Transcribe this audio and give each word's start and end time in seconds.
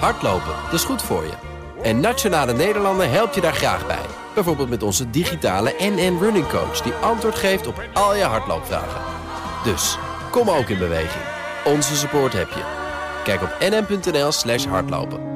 Hardlopen, 0.00 0.54
dat 0.64 0.72
is 0.72 0.84
goed 0.84 1.02
voor 1.02 1.22
je. 1.22 1.32
En 1.82 2.00
Nationale 2.00 2.52
Nederlanden 2.52 3.10
helpt 3.10 3.34
je 3.34 3.40
daar 3.40 3.54
graag 3.54 3.86
bij. 3.86 4.06
Bijvoorbeeld 4.34 4.68
met 4.68 4.82
onze 4.82 5.10
digitale 5.10 5.74
NN 5.78 6.18
Running 6.20 6.48
Coach... 6.48 6.80
die 6.80 6.92
antwoord 6.92 7.34
geeft 7.34 7.66
op 7.66 7.82
al 7.92 8.16
je 8.16 8.22
hardloopvragen. 8.22 9.00
Dus, 9.64 9.98
kom 10.30 10.50
ook 10.50 10.68
in 10.68 10.78
beweging. 10.78 11.24
Onze 11.64 11.96
support 11.96 12.32
heb 12.32 12.48
je. 12.48 12.62
Kijk 13.24 13.42
op 13.42 13.56
nn.nl 13.60 14.32
slash 14.32 14.64
hardlopen. 14.66 15.32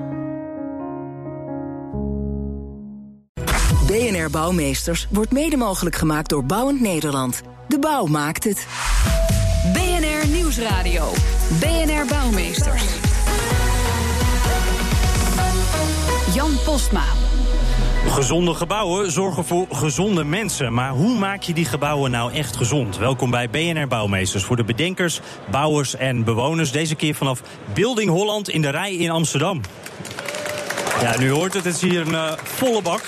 BNR 3.86 4.30
Bouwmeesters 4.30 5.06
wordt 5.10 5.32
mede 5.32 5.56
mogelijk 5.56 5.96
gemaakt 5.96 6.28
door 6.28 6.44
Bouwend 6.44 6.80
Nederland. 6.80 7.42
De 7.68 7.78
bouw 7.78 8.06
maakt 8.06 8.44
het. 8.44 8.66
BNR 9.72 10.28
Nieuwsradio. 10.28 11.12
BNR 11.60 12.06
Bouwmeesters. 12.08 13.07
Jan 16.38 16.56
Postma. 16.64 17.04
Gezonde 18.06 18.54
gebouwen 18.54 19.12
zorgen 19.12 19.44
voor 19.44 19.66
gezonde 19.72 20.24
mensen. 20.24 20.74
Maar 20.74 20.90
hoe 20.90 21.18
maak 21.18 21.42
je 21.42 21.52
die 21.52 21.64
gebouwen 21.64 22.10
nou 22.10 22.32
echt 22.32 22.56
gezond? 22.56 22.98
Welkom 22.98 23.30
bij 23.30 23.50
BNR 23.50 23.88
Bouwmeesters 23.88 24.44
voor 24.44 24.56
de 24.56 24.64
bedenkers, 24.64 25.20
bouwers 25.50 25.96
en 25.96 26.24
bewoners. 26.24 26.72
Deze 26.72 26.94
keer 26.94 27.14
vanaf 27.14 27.42
Building 27.74 28.10
Holland 28.10 28.48
in 28.48 28.62
de 28.62 28.68
Rij 28.68 28.94
in 28.94 29.10
Amsterdam. 29.10 29.60
Ja, 31.00 31.18
nu 31.18 31.30
hoort 31.30 31.54
het, 31.54 31.64
het 31.64 31.74
is 31.74 31.80
hier 31.80 32.00
een 32.00 32.12
uh, 32.12 32.32
volle 32.42 32.82
bak. 32.82 33.02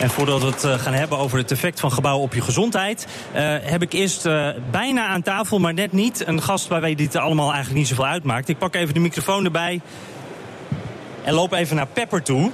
En 0.00 0.10
voordat 0.10 0.40
we 0.40 0.46
het 0.46 0.64
uh, 0.64 0.74
gaan 0.74 0.94
hebben 0.94 1.18
over 1.18 1.38
het 1.38 1.50
effect 1.50 1.80
van 1.80 1.92
gebouwen 1.92 2.24
op 2.24 2.34
je 2.34 2.40
gezondheid, 2.40 3.06
uh, 3.34 3.40
heb 3.62 3.82
ik 3.82 3.92
eerst 3.92 4.28
bijna 4.70 5.06
aan 5.06 5.22
tafel, 5.22 5.58
maar 5.58 5.74
net 5.74 5.92
niet, 5.92 6.26
een 6.26 6.42
gast 6.42 6.68
bij 6.68 6.80
wie 6.80 6.96
dit 6.96 7.16
allemaal 7.16 7.48
eigenlijk 7.48 7.78
niet 7.78 7.88
zoveel 7.88 8.06
uitmaakt. 8.06 8.48
Ik 8.48 8.58
pak 8.58 8.74
even 8.74 8.94
de 8.94 9.00
microfoon 9.00 9.44
erbij 9.44 9.80
en 11.24 11.34
loop 11.34 11.52
even 11.52 11.76
naar 11.76 11.86
Pepper 11.86 12.22
toe. 12.22 12.50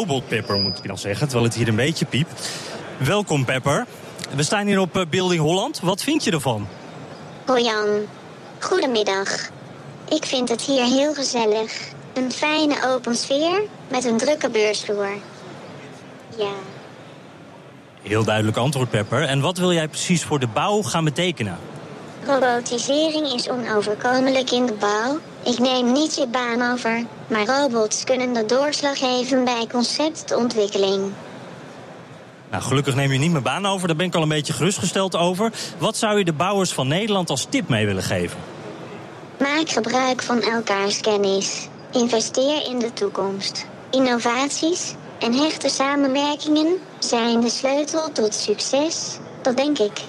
Robot 0.00 0.28
Pepper 0.28 0.56
moet 0.56 0.78
ik 0.78 0.86
dan 0.86 0.98
zeggen, 0.98 1.26
terwijl 1.26 1.48
het 1.48 1.56
hier 1.56 1.68
een 1.68 1.76
beetje 1.76 2.04
piept. 2.04 2.50
Welkom 2.98 3.44
Pepper. 3.44 3.86
We 4.34 4.42
staan 4.42 4.66
hier 4.66 4.78
op 4.78 5.06
Building 5.10 5.40
Holland. 5.40 5.80
Wat 5.80 6.02
vind 6.02 6.24
je 6.24 6.30
ervan? 6.30 6.68
Hoi 7.46 7.64
Jan. 7.64 7.88
Goedemiddag. 8.58 9.50
Ik 10.08 10.24
vind 10.24 10.48
het 10.48 10.62
hier 10.62 10.84
heel 10.84 11.14
gezellig. 11.14 11.72
Een 12.12 12.32
fijne 12.32 12.76
open 12.86 13.16
sfeer 13.16 13.62
met 13.88 14.04
een 14.04 14.16
drukke 14.16 14.50
beursvloer. 14.50 15.12
Ja. 16.36 16.52
Heel 18.02 18.24
duidelijk 18.24 18.56
antwoord, 18.56 18.90
Pepper. 18.90 19.22
En 19.22 19.40
wat 19.40 19.58
wil 19.58 19.72
jij 19.72 19.88
precies 19.88 20.24
voor 20.24 20.38
de 20.38 20.48
bouw 20.48 20.82
gaan 20.82 21.04
betekenen? 21.04 21.58
Robotisering 22.26 23.32
is 23.32 23.48
onoverkomelijk 23.48 24.50
in 24.50 24.66
de 24.66 24.72
bouw. 24.72 25.18
Ik 25.42 25.58
neem 25.58 25.92
niet 25.92 26.14
je 26.14 26.26
baan 26.26 26.72
over, 26.72 27.04
maar 27.26 27.46
robots 27.46 28.04
kunnen 28.04 28.32
de 28.32 28.46
doorslag 28.46 28.98
geven 28.98 29.44
bij 29.44 29.66
conceptontwikkeling. 29.70 31.12
Nou, 32.50 32.62
gelukkig 32.62 32.94
neem 32.94 33.12
je 33.12 33.18
niet 33.18 33.30
mijn 33.30 33.42
baan 33.42 33.66
over, 33.66 33.86
daar 33.86 33.96
ben 33.96 34.06
ik 34.06 34.14
al 34.14 34.22
een 34.22 34.28
beetje 34.28 34.52
gerustgesteld 34.52 35.16
over. 35.16 35.52
Wat 35.78 35.96
zou 35.96 36.18
je 36.18 36.24
de 36.24 36.32
bouwers 36.32 36.72
van 36.72 36.88
Nederland 36.88 37.30
als 37.30 37.46
tip 37.48 37.68
mee 37.68 37.86
willen 37.86 38.02
geven? 38.02 38.38
Maak 39.38 39.68
gebruik 39.68 40.22
van 40.22 40.42
elkaars 40.42 41.00
kennis. 41.00 41.68
Investeer 41.92 42.66
in 42.66 42.78
de 42.78 42.92
toekomst. 42.92 43.66
Innovaties 43.90 44.94
en 45.18 45.32
hechte 45.32 45.68
samenwerkingen 45.68 46.78
zijn 46.98 47.40
de 47.40 47.50
sleutel 47.50 48.12
tot 48.12 48.34
succes. 48.34 49.18
Dat 49.42 49.56
denk 49.56 49.78
ik. 49.78 50.00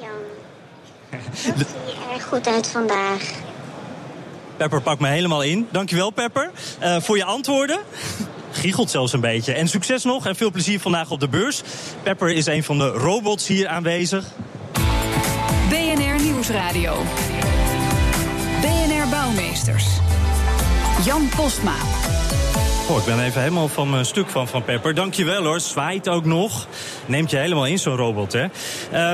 Jan, 0.00 0.10
dat 1.56 1.66
ziet 1.66 1.94
er 2.08 2.12
erg 2.14 2.24
goed 2.24 2.46
uit 2.46 2.66
vandaag. 2.66 3.48
Pepper 4.60 4.82
pakt 4.82 5.00
me 5.00 5.08
helemaal 5.08 5.42
in. 5.42 5.68
Dankjewel, 5.70 6.10
Pepper, 6.10 6.50
uh, 6.82 7.00
voor 7.00 7.16
je 7.16 7.24
antwoorden. 7.24 7.80
Giechelt 8.50 8.90
zelfs 8.90 9.12
een 9.12 9.20
beetje. 9.20 9.52
En 9.52 9.68
succes 9.68 10.04
nog 10.04 10.26
en 10.26 10.36
veel 10.36 10.50
plezier 10.50 10.80
vandaag 10.80 11.10
op 11.10 11.20
de 11.20 11.28
beurs. 11.28 11.62
Pepper 12.02 12.30
is 12.30 12.46
een 12.46 12.64
van 12.64 12.78
de 12.78 12.88
robots 12.88 13.46
hier 13.46 13.68
aanwezig. 13.68 14.24
BNR 15.68 16.22
Nieuwsradio. 16.22 17.02
BNR 18.60 19.08
Bouwmeesters. 19.10 19.86
Jan 21.04 21.28
Postma. 21.36 21.74
Ik 22.90 23.04
ben 23.04 23.24
even 23.24 23.40
helemaal 23.40 23.68
van 23.68 23.90
mijn 23.90 24.04
stuk 24.04 24.28
van 24.28 24.48
Van 24.48 24.64
Pepper. 24.64 24.94
Dankjewel 24.94 25.44
hoor. 25.44 25.60
Zwaait 25.60 26.08
ook 26.08 26.24
nog. 26.24 26.66
Neemt 27.06 27.30
je 27.30 27.36
helemaal 27.36 27.66
in 27.66 27.78
zo'n 27.78 27.96
robot, 27.96 28.32
hè. 28.32 28.46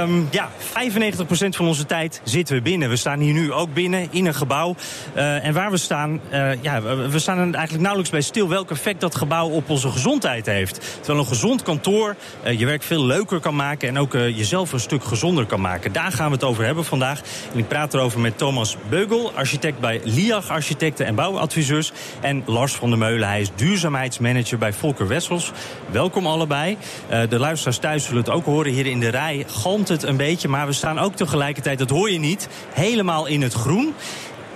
Um, 0.03 0.29
ja, 0.31 0.51
95% 0.51 1.49
van 1.49 1.67
onze 1.67 1.87
tijd 1.87 2.21
zitten 2.25 2.57
we 2.57 2.63
binnen. 2.63 2.89
We 2.89 2.97
staan 2.97 3.21
hier 3.21 3.33
nu 3.33 3.53
ook 3.53 3.75
binnen, 3.75 4.09
in 4.11 4.27
een 4.27 4.35
gebouw. 4.35 4.75
Uh, 5.17 5.45
en 5.45 5.53
waar 5.53 5.71
we 5.71 5.77
staan, 5.77 6.21
uh, 6.33 6.63
ja, 6.63 6.83
we 6.83 7.19
staan 7.19 7.39
eigenlijk 7.39 7.79
nauwelijks 7.79 8.11
bij 8.11 8.21
stil... 8.21 8.49
welk 8.49 8.71
effect 8.71 9.01
dat 9.01 9.15
gebouw 9.15 9.49
op 9.49 9.71
onze 9.71 9.91
gezondheid 9.91 10.47
heeft. 10.47 10.97
Terwijl 10.97 11.19
een 11.19 11.27
gezond 11.27 11.63
kantoor 11.63 12.17
uh, 12.45 12.59
je 12.59 12.67
werk 12.67 12.83
veel 12.83 13.05
leuker 13.05 13.41
kan 13.41 13.57
maken... 13.57 13.89
en 13.89 13.99
ook 13.99 14.13
jezelf 14.13 14.73
een 14.73 14.81
stuk 14.81 15.05
gezonder 15.05 15.47
kan 15.47 15.61
maken. 15.61 15.93
Daar 15.93 16.13
gaan 16.13 16.27
we 16.27 16.35
het 16.35 16.45
over 16.45 16.65
hebben 16.65 16.85
vandaag. 16.85 17.21
En 17.53 17.59
ik 17.59 17.69
praat 17.69 17.95
erover 17.95 18.21
met 18.21 18.39
Thomas 18.39 18.77
Beugel, 18.89 19.33
architect 19.35 19.81
bij 19.81 20.01
LIAG 20.05 20.49
Architecten 20.49 21.07
en 21.07 21.15
Bouwadviseurs... 21.15 21.93
en 22.21 22.43
Lars 22.47 22.73
van 22.73 22.89
der 22.89 22.99
Meulen, 22.99 23.29
hij 23.29 23.41
is 23.41 23.51
duurzaamheidsmanager 23.67 24.59
bij 24.59 24.73
Volker 24.73 25.09
Wessels. 25.09 25.53
Welkom 25.91 26.27
allebei. 26.27 26.77
Uh, 27.11 27.21
de 27.29 27.39
luisteraars 27.39 27.79
thuis 27.79 28.05
zullen 28.05 28.19
het 28.23 28.31
ook 28.31 28.45
horen. 28.45 28.73
Hier 28.73 28.87
in 28.87 29.01
de 29.01 29.09
rij 29.09 29.45
galmt 29.49 29.89
het 29.89 30.03
een 30.03 30.17
beetje, 30.17 30.49
maar 30.49 30.67
we 30.67 30.73
staan 30.73 30.99
ook 30.99 31.15
tegelijkertijd, 31.15 31.79
dat 31.79 31.91
hoor 31.91 32.11
je 32.11 32.19
niet, 32.19 32.49
helemaal 32.73 33.27
in 33.27 33.43
het 33.43 33.53
groen. 33.53 33.95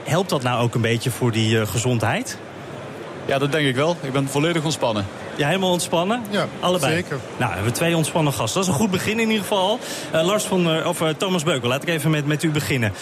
Helpt 0.04 0.30
dat 0.30 0.42
nou 0.42 0.62
ook 0.62 0.74
een 0.74 0.80
beetje 0.80 1.10
voor 1.10 1.32
die 1.32 1.54
uh, 1.54 1.66
gezondheid? 1.66 2.38
Ja, 3.24 3.38
dat 3.38 3.52
denk 3.52 3.66
ik 3.66 3.74
wel. 3.74 3.96
Ik 4.00 4.12
ben 4.12 4.28
volledig 4.28 4.64
ontspannen. 4.64 5.06
Ja, 5.36 5.46
helemaal 5.46 5.70
ontspannen? 5.70 6.22
Ja, 6.30 6.46
Allebei. 6.60 6.92
zeker. 6.92 7.18
Nou, 7.36 7.48
we 7.48 7.54
hebben 7.54 7.72
twee 7.72 7.96
ontspannen 7.96 8.32
gasten. 8.32 8.60
Dat 8.60 8.68
is 8.68 8.74
een 8.74 8.80
goed 8.80 8.90
begin 8.90 9.20
in 9.20 9.28
ieder 9.28 9.42
geval. 9.42 9.78
Uh, 10.14 10.24
Lars 10.26 10.44
van, 10.44 10.76
uh, 10.76 10.86
of 10.86 11.00
uh, 11.00 11.08
Thomas 11.08 11.42
Beukel, 11.42 11.68
laat 11.68 11.82
ik 11.82 11.88
even 11.88 12.10
met, 12.10 12.26
met 12.26 12.42
u 12.42 12.50
beginnen. 12.50 12.92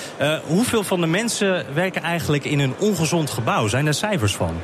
hoeveel 0.47 0.85
van 0.85 1.01
de 1.01 1.07
mensen 1.07 1.67
werken 1.75 2.03
eigenlijk 2.03 2.45
in 2.45 2.59
een 2.59 2.75
ongezond 2.79 3.31
gebouw? 3.31 3.67
Zijn 3.67 3.87
er 3.87 3.95
cijfers 3.95 4.37
van? 4.37 4.61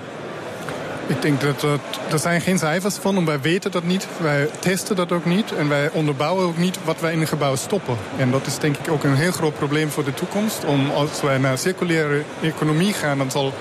Ik 1.07 1.23
denk 1.23 1.41
dat 1.41 1.61
dat, 1.61 1.81
er 2.11 2.19
zijn 2.19 2.41
geen 2.41 2.59
cijfers 2.59 2.95
van 2.95 3.17
en 3.17 3.25
wij 3.25 3.41
weten 3.41 3.71
dat 3.71 3.85
niet. 3.85 4.07
Wij 4.21 4.49
testen 4.59 4.97
dat 4.97 5.13
ook 5.13 5.25
niet 5.25 5.53
en 5.53 5.69
wij 5.69 5.91
onderbouwen 5.93 6.45
ook 6.45 6.57
niet 6.57 6.79
wat 6.85 7.01
wij 7.01 7.13
in 7.13 7.21
een 7.21 7.27
gebouw 7.27 7.57
stoppen. 7.57 7.97
En 8.17 8.31
dat 8.31 8.47
is 8.47 8.59
denk 8.59 8.77
ik 8.77 8.91
ook 8.91 9.05
een 9.05 9.17
heel 9.17 9.33
groot 9.33 9.55
probleem 9.55 9.91
voor 9.91 10.05
de 10.05 10.15
toekomst. 10.15 10.65
Om 10.65 10.91
als 10.91 11.23
wij 11.23 11.39
naar 11.39 11.59
circulaire 11.59 12.23
economie 12.43 12.93
gaan, 12.93 13.19
dan 13.19 13.31
zal 13.31 13.53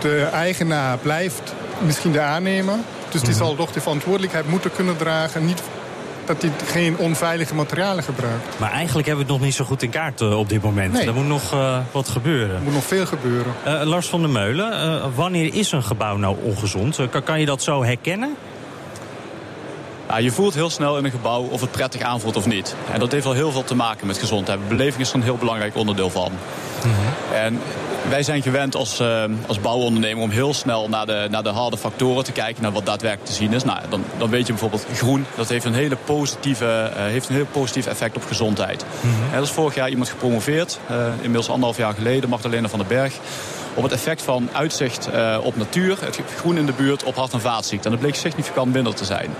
de 0.00 0.22
eigenaar 0.22 0.98
blijft 0.98 1.54
misschien 1.78 2.12
de 2.12 2.20
aannemer. 2.20 2.74
Dus 3.10 3.22
die 3.22 3.34
zal 3.34 3.54
toch 3.54 3.72
de 3.72 3.80
verantwoordelijkheid 3.80 4.48
moeten 4.48 4.72
kunnen 4.72 4.96
dragen. 4.96 5.44
Niet 5.44 5.62
dat 6.28 6.42
hij 6.42 6.50
geen 6.66 6.96
onveilige 6.96 7.54
materialen 7.54 8.04
gebruikt. 8.04 8.58
Maar 8.58 8.70
eigenlijk 8.70 9.06
hebben 9.06 9.26
we 9.26 9.32
het 9.32 9.40
nog 9.40 9.48
niet 9.48 9.56
zo 9.56 9.64
goed 9.64 9.82
in 9.82 9.90
kaart 9.90 10.20
uh, 10.20 10.38
op 10.38 10.48
dit 10.48 10.62
moment. 10.62 10.92
Nee. 10.92 11.06
Er 11.06 11.14
moet 11.14 11.26
nog 11.26 11.54
uh, 11.54 11.78
wat 11.92 12.08
gebeuren. 12.08 12.56
Er 12.56 12.62
moet 12.62 12.72
nog 12.72 12.84
veel 12.84 13.06
gebeuren. 13.06 13.52
Uh, 13.66 13.82
Lars 13.82 14.06
van 14.06 14.20
der 14.20 14.30
Meulen, 14.30 15.14
wanneer 15.14 15.54
is 15.54 15.72
een 15.72 15.82
gebouw 15.82 16.16
nou 16.16 16.36
ongezond? 16.42 16.98
Kan, 17.10 17.22
kan 17.22 17.40
je 17.40 17.46
dat 17.46 17.62
zo 17.62 17.84
herkennen? 17.84 18.36
Ja, 20.08 20.18
je 20.18 20.30
voelt 20.30 20.54
heel 20.54 20.70
snel 20.70 20.98
in 20.98 21.04
een 21.04 21.10
gebouw 21.10 21.42
of 21.42 21.60
het 21.60 21.70
prettig 21.70 22.00
aanvoelt 22.00 22.36
of 22.36 22.46
niet. 22.46 22.74
En 22.92 22.98
dat 23.00 23.12
heeft 23.12 23.24
wel 23.24 23.32
heel 23.32 23.50
veel 23.50 23.64
te 23.64 23.74
maken 23.74 24.06
met 24.06 24.18
gezondheid. 24.18 24.68
Beleving 24.68 25.02
is 25.02 25.08
er 25.08 25.14
een 25.14 25.22
heel 25.22 25.36
belangrijk 25.36 25.76
onderdeel 25.76 26.10
van. 26.10 26.32
Mm 26.84 26.90
-hmm. 26.92 27.34
En 27.34 27.60
wij 28.08 28.22
zijn 28.22 28.42
gewend 28.42 28.74
als, 28.74 29.00
uh, 29.00 29.24
als 29.46 29.60
bouwondernemer 29.60 30.22
om 30.22 30.30
heel 30.30 30.54
snel 30.54 30.88
naar 30.88 31.06
de, 31.06 31.26
naar 31.30 31.42
de 31.42 31.48
harde 31.48 31.76
factoren 31.76 32.24
te 32.24 32.32
kijken, 32.32 32.62
naar 32.62 32.72
wat 32.72 32.86
daadwerkelijk 32.86 33.30
te 33.30 33.36
zien 33.36 33.52
is. 33.52 33.64
Nou, 33.64 33.78
dan, 33.88 34.04
dan 34.18 34.30
weet 34.30 34.46
je 34.46 34.52
bijvoorbeeld 34.52 34.86
groen, 34.94 35.26
dat 35.36 35.48
heeft 35.48 35.64
een, 35.64 35.74
hele 35.74 35.96
positieve, 35.96 36.90
uh, 36.94 37.02
heeft 37.02 37.28
een 37.28 37.34
heel 37.34 37.46
positief 37.52 37.86
effect 37.86 38.16
op 38.16 38.24
gezondheid. 38.24 38.84
Mm 39.00 39.10
-hmm. 39.10 39.34
Er 39.34 39.42
is 39.42 39.50
vorig 39.50 39.74
jaar 39.74 39.88
iemand 39.88 40.08
gepromoveerd, 40.08 40.78
uh, 40.90 41.06
inmiddels 41.14 41.48
anderhalf 41.48 41.76
jaar 41.76 41.94
geleden, 41.94 42.28
Magdalena 42.28 42.68
van 42.68 42.78
den 42.78 42.88
Berg 42.88 43.14
op 43.78 43.84
het 43.84 43.92
effect 43.92 44.22
van 44.22 44.48
uitzicht 44.52 45.08
uh, 45.14 45.38
op 45.42 45.56
natuur, 45.56 45.96
het 46.00 46.20
groen 46.36 46.58
in 46.58 46.66
de 46.66 46.72
buurt, 46.72 47.04
op 47.04 47.14
hart- 47.14 47.32
en 47.32 47.40
vaatziekten. 47.40 47.84
En 47.84 47.90
dat 47.90 48.00
bleek 48.00 48.14
significant 48.14 48.72
minder 48.72 48.94
te 48.94 49.04
zijn. 49.04 49.30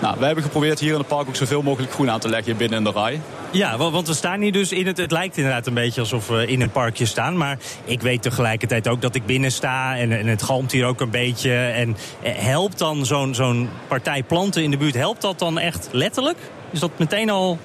Nou, 0.00 0.14
wij 0.18 0.26
hebben 0.26 0.44
geprobeerd 0.44 0.78
hier 0.78 0.92
in 0.92 0.98
het 0.98 1.06
park 1.06 1.28
ook 1.28 1.36
zoveel 1.36 1.62
mogelijk 1.62 1.92
groen 1.92 2.10
aan 2.10 2.20
te 2.20 2.28
leggen 2.28 2.56
binnen 2.56 2.78
in 2.78 2.84
de 2.84 2.90
rij. 2.90 3.20
Ja, 3.50 3.76
want 3.76 4.06
we 4.06 4.14
staan 4.14 4.40
hier 4.40 4.52
dus 4.52 4.72
in 4.72 4.86
het... 4.86 4.96
Het 4.96 5.10
lijkt 5.10 5.36
inderdaad 5.36 5.66
een 5.66 5.74
beetje 5.74 6.00
alsof 6.00 6.28
we 6.28 6.46
in 6.46 6.60
een 6.60 6.70
parkje 6.70 7.06
staan. 7.06 7.36
Maar 7.36 7.58
ik 7.84 8.02
weet 8.02 8.22
tegelijkertijd 8.22 8.88
ook 8.88 9.00
dat 9.00 9.14
ik 9.14 9.26
binnen 9.26 9.52
sta. 9.52 9.96
En, 9.96 10.18
en 10.18 10.26
het 10.26 10.42
galmt 10.42 10.72
hier 10.72 10.86
ook 10.86 11.00
een 11.00 11.10
beetje. 11.10 11.54
En 11.54 11.96
helpt 12.22 12.78
dan 12.78 13.06
zo'n 13.06 13.34
zo'n 13.34 13.70
partij 13.88 14.22
planten 14.22 14.62
in 14.62 14.70
de 14.70 14.76
buurt... 14.76 14.94
helpt 14.94 15.20
dat 15.20 15.38
dan 15.38 15.58
echt 15.58 15.88
letterlijk? 15.90 16.38
Is 16.70 16.80
dat 16.80 16.90
meteen 16.96 17.30
al... 17.30 17.58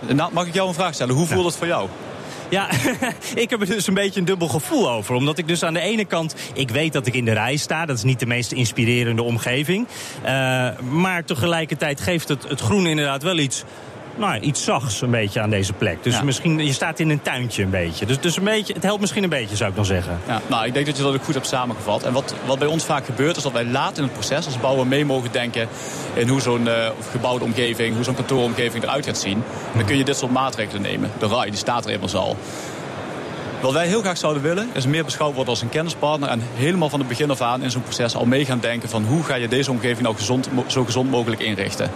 Nou, 0.00 0.32
mag 0.32 0.46
ik 0.46 0.54
jou 0.54 0.68
een 0.68 0.74
vraag 0.74 0.94
stellen? 0.94 1.14
Hoe 1.14 1.26
voelt 1.26 1.44
het 1.44 1.56
voor 1.56 1.66
jou? 1.66 1.88
Ja, 2.48 2.70
ik 3.34 3.50
heb 3.50 3.60
er 3.60 3.66
dus 3.66 3.86
een 3.86 3.94
beetje 3.94 4.20
een 4.20 4.26
dubbel 4.26 4.48
gevoel 4.48 4.90
over. 4.90 5.14
Omdat 5.14 5.38
ik 5.38 5.48
dus 5.48 5.62
aan 5.62 5.74
de 5.74 5.80
ene 5.80 6.04
kant, 6.04 6.34
ik 6.54 6.70
weet 6.70 6.92
dat 6.92 7.06
ik 7.06 7.14
in 7.14 7.24
de 7.24 7.32
rij 7.32 7.56
sta. 7.56 7.86
Dat 7.86 7.96
is 7.96 8.02
niet 8.02 8.20
de 8.20 8.26
meest 8.26 8.52
inspirerende 8.52 9.22
omgeving. 9.22 9.86
Uh, 10.24 10.78
maar 10.78 11.24
tegelijkertijd 11.24 12.00
geeft 12.00 12.28
het, 12.28 12.48
het 12.48 12.60
groen 12.60 12.86
inderdaad 12.86 13.22
wel 13.22 13.38
iets 13.38 13.64
nou, 14.16 14.38
iets 14.40 14.64
zachts 14.64 15.00
een 15.00 15.10
beetje 15.10 15.40
aan 15.40 15.50
deze 15.50 15.72
plek. 15.72 16.02
Dus 16.02 16.14
Ja. 16.14 16.22
misschien, 16.22 16.64
je 16.66 16.72
staat 16.72 16.98
in 17.00 17.10
een 17.10 17.22
tuintje 17.22 17.62
een 17.62 17.70
beetje. 17.70 18.06
Dus, 18.06 18.20
dus 18.20 18.36
een 18.36 18.44
beetje, 18.44 18.72
het 18.74 18.82
helpt 18.82 19.00
misschien 19.00 19.22
een 19.22 19.28
beetje, 19.28 19.56
zou 19.56 19.70
ik 19.70 19.76
dan 19.76 19.84
zeggen. 19.84 20.18
Ja, 20.26 20.40
nou, 20.46 20.66
ik 20.66 20.74
denk 20.74 20.86
dat 20.86 20.96
je 20.96 21.02
dat 21.02 21.14
ook 21.14 21.24
goed 21.24 21.34
hebt 21.34 21.46
samengevat. 21.46 22.02
En 22.02 22.12
wat, 22.12 22.34
wat 22.46 22.58
bij 22.58 22.68
ons 22.68 22.84
vaak 22.84 23.04
gebeurt, 23.04 23.36
is 23.36 23.42
dat 23.42 23.52
wij 23.52 23.64
laat 23.64 23.96
in 23.96 24.02
het 24.02 24.12
proces 24.12 24.46
als 24.46 24.60
bouwer 24.60 24.86
mee 24.86 25.04
mogen 25.04 25.32
denken 25.32 25.68
in 26.14 26.28
hoe 26.28 26.40
zo'n 26.40 26.68
eh, 26.68 26.74
gebouwde 27.10 27.44
omgeving, 27.44 27.94
hoe 27.94 28.04
zo'n 28.04 28.14
kantooromgeving 28.14 28.82
eruit 28.84 29.06
gaat 29.06 29.18
zien. 29.18 29.42
Dan 29.74 29.84
kun 29.84 29.96
je 29.96 30.04
dit 30.04 30.16
soort 30.16 30.32
maatregelen 30.32 30.82
nemen. 30.82 31.10
De 31.18 31.26
RAI, 31.26 31.50
die 31.50 31.58
staat 31.58 31.84
er 31.84 31.90
immers 31.90 32.14
al. 32.14 32.36
Wat 33.64 33.72
wij 33.72 33.86
heel 33.86 34.00
graag 34.00 34.16
zouden 34.16 34.42
willen, 34.42 34.68
is 34.72 34.86
meer 34.86 35.04
beschouwd 35.04 35.34
worden 35.34 35.50
als 35.52 35.62
een 35.62 35.68
kennispartner. 35.68 36.28
En 36.28 36.42
helemaal 36.54 36.88
van 36.88 36.98
het 36.98 37.08
begin 37.08 37.30
af 37.30 37.40
aan 37.40 37.62
in 37.62 37.70
zo'n 37.70 37.82
proces 37.82 38.14
al 38.16 38.24
mee 38.26 38.44
gaan 38.44 38.58
denken 38.60 38.88
van 38.88 39.04
hoe 39.04 39.22
ga 39.22 39.34
je 39.34 39.48
deze 39.48 39.70
omgeving 39.70 40.00
nou 40.00 40.16
gezond, 40.16 40.48
zo 40.66 40.84
gezond 40.84 41.10
mogelijk 41.10 41.40
inrichten. 41.42 41.90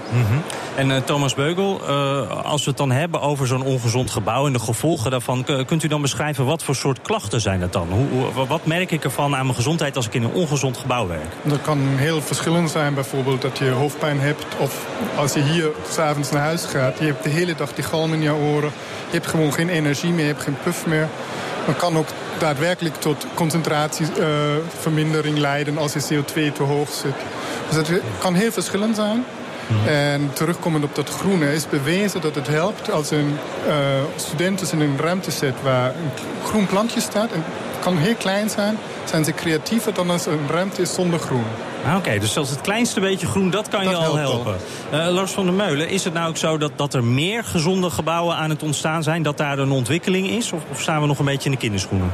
En 0.76 0.90
eh, 0.90 0.96
Thomas 1.02 1.34
Beugel, 1.34 1.80
eh, 1.88 2.44
als 2.44 2.64
we 2.64 2.68
het 2.70 2.78
dan 2.78 2.90
hebben 2.90 3.20
over 3.20 3.46
zo'n 3.46 3.62
ongezond 3.62 4.10
gebouw 4.10 4.46
en 4.46 4.52
de 4.52 4.58
gevolgen 4.58 5.10
daarvan, 5.10 5.44
kunt 5.66 5.82
u 5.84 5.88
dan 5.88 6.02
beschrijven 6.02 6.44
wat 6.44 6.62
voor 6.62 6.74
soort 6.74 7.02
klachten 7.02 7.40
zijn 7.40 7.60
dat 7.60 7.72
dan? 7.72 7.88
Hoe, 7.90 8.06
hoe- 8.34 8.46
wat 8.46 8.66
merk 8.66 8.90
ik 8.90 9.04
ervan 9.04 9.34
aan 9.36 9.44
mijn 9.44 9.56
gezondheid 9.56 9.96
als 9.96 10.06
ik 10.06 10.14
in 10.14 10.22
een 10.22 10.32
ongezond 10.32 10.76
gebouw 10.76 11.06
werk? 11.06 11.32
Dat 11.42 11.60
kan 11.62 11.78
heel 11.96 12.20
verschillend 12.22 12.70
zijn. 12.70 12.94
Bijvoorbeeld 12.94 13.42
dat 13.42 13.58
je 13.58 13.70
hoofdpijn 13.70 14.20
hebt. 14.20 14.46
Of 14.58 14.86
als 15.16 15.32
je 15.32 15.40
hier 15.42 15.68
s'avonds 15.90 16.30
naar 16.30 16.42
huis 16.42 16.64
gaat. 16.64 16.98
Je 16.98 17.04
hebt 17.04 17.22
de 17.24 17.30
hele 17.30 17.54
dag 17.54 17.72
die 17.74 17.84
galm 17.84 18.12
in 18.12 18.22
je 18.22 18.34
oren. 18.34 18.70
Je 19.10 19.14
hebt 19.14 19.26
gewoon 19.26 19.52
geen 19.52 19.68
energie 19.68 20.10
meer. 20.10 20.24
Je 20.26 20.32
hebt 20.32 20.42
geen 20.44 20.56
puff 20.62 20.86
meer. 20.86 21.08
Dat 21.68 21.76
kan 21.76 21.96
ook 21.96 22.08
daadwerkelijk 22.38 22.94
tot 22.94 23.26
concentratievermindering 23.34 25.38
leiden 25.38 25.78
als 25.78 25.92
je 25.92 26.00
CO2 26.00 26.52
te 26.52 26.62
hoog 26.62 26.92
zit. 26.92 27.14
Dus 27.68 27.88
het 27.88 28.02
kan 28.18 28.34
heel 28.34 28.52
verschillend 28.52 28.96
zijn. 28.96 29.24
En 29.86 30.32
terugkomend 30.32 30.84
op 30.84 30.94
dat 30.94 31.10
groene 31.10 31.52
is 31.52 31.68
bewezen 31.68 32.20
dat 32.20 32.34
het 32.34 32.46
helpt 32.46 32.90
als 32.90 33.10
een 33.10 33.36
eh, 33.66 33.74
student 34.16 34.58
dus 34.58 34.72
in 34.72 34.80
een 34.80 34.98
ruimte 34.98 35.30
zit 35.30 35.62
waar 35.62 35.88
een 35.88 36.10
groen 36.44 36.66
plantje 36.66 37.00
staat. 37.00 37.32
En 37.32 37.44
het 37.70 37.80
kan 37.80 37.96
heel 37.96 38.14
klein 38.14 38.50
zijn. 38.50 38.78
Zijn 39.04 39.24
ze 39.24 39.32
creatiever 39.32 39.94
dan 39.94 40.10
als 40.10 40.26
een 40.26 40.48
ruimte 40.50 40.82
is 40.82 40.94
zonder 40.94 41.20
groen. 41.20 41.46
Ah, 41.88 41.96
Oké, 41.96 42.19
dus 42.19 42.32
zelfs 42.32 42.50
het 42.50 42.61
kleinste 42.61 43.00
beetje 43.00 43.26
groen, 43.26 43.50
dat 43.50 43.69
kan 43.69 43.88
je 43.88 43.96
al 43.96 44.17
helpen. 44.17 44.56
Eh, 44.90 45.08
Lars 45.08 45.32
van 45.32 45.44
der 45.44 45.55
Meulen, 45.55 45.88
is 45.88 46.05
het 46.05 46.12
nou 46.12 46.29
ook 46.29 46.37
zo 46.37 46.58
dat, 46.58 46.73
dat 46.76 46.94
er 46.94 47.05
meer 47.05 47.44
gezonde 47.44 47.90
gebouwen 47.90 48.37
aan 48.37 48.50
het 48.50 48.62
ontstaan 48.62 49.02
zijn? 49.02 49.23
Dat 49.23 49.37
daar 49.37 49.58
een 49.58 49.70
ontwikkeling 49.70 50.29
is? 50.29 50.52
Of, 50.52 50.62
of 50.70 50.81
staan 50.81 51.00
we 51.00 51.06
nog 51.06 51.19
een 51.19 51.25
beetje 51.25 51.44
in 51.44 51.50
de 51.50 51.61
kinderschoenen? 51.61 52.12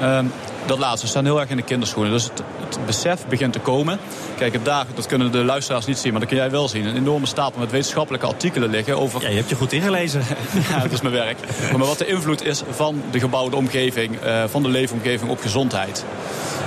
Ehm, 0.00 0.24
dat 0.66 0.78
laatste, 0.78 1.02
we 1.02 1.10
staan 1.10 1.24
heel 1.24 1.40
erg 1.40 1.48
in 1.48 1.56
de 1.56 1.62
kinderschoenen. 1.62 2.12
Dus 2.12 2.24
het, 2.24 2.42
het 2.68 2.86
besef 2.86 3.26
begint 3.28 3.52
te 3.52 3.58
komen. 3.58 3.98
Kijk, 4.36 4.52
heb 4.52 4.64
daar, 4.64 4.86
dat 4.94 5.06
kunnen 5.06 5.32
de 5.32 5.44
luisteraars 5.44 5.86
niet 5.86 5.98
zien, 5.98 6.10
maar 6.10 6.20
dat 6.20 6.28
kun 6.28 6.38
jij 6.38 6.50
wel 6.50 6.68
zien. 6.68 6.86
Een 6.86 6.96
enorme 6.96 7.26
stapel 7.26 7.60
met 7.60 7.70
wetenschappelijke 7.70 8.26
artikelen 8.26 8.70
liggen 8.70 8.98
over 8.98 9.22
Ja, 9.22 9.28
je 9.28 9.36
hebt 9.36 9.48
je 9.48 9.54
goed 9.54 9.72
ingelezen. 9.72 10.22
Ja, 10.70 10.78
dat 10.78 10.92
is 10.92 11.00
mijn 11.00 11.14
werk. 11.14 11.38
Maar 11.76 11.86
wat 11.86 11.98
de 11.98 12.06
invloed 12.06 12.44
is 12.44 12.62
van 12.70 13.02
de 13.10 13.18
gebouwde 13.18 13.56
omgeving, 13.56 14.20
eh, 14.20 14.44
van 14.46 14.62
de 14.62 14.68
leefomgeving 14.68 15.30
op 15.30 15.40
gezondheid. 15.40 16.04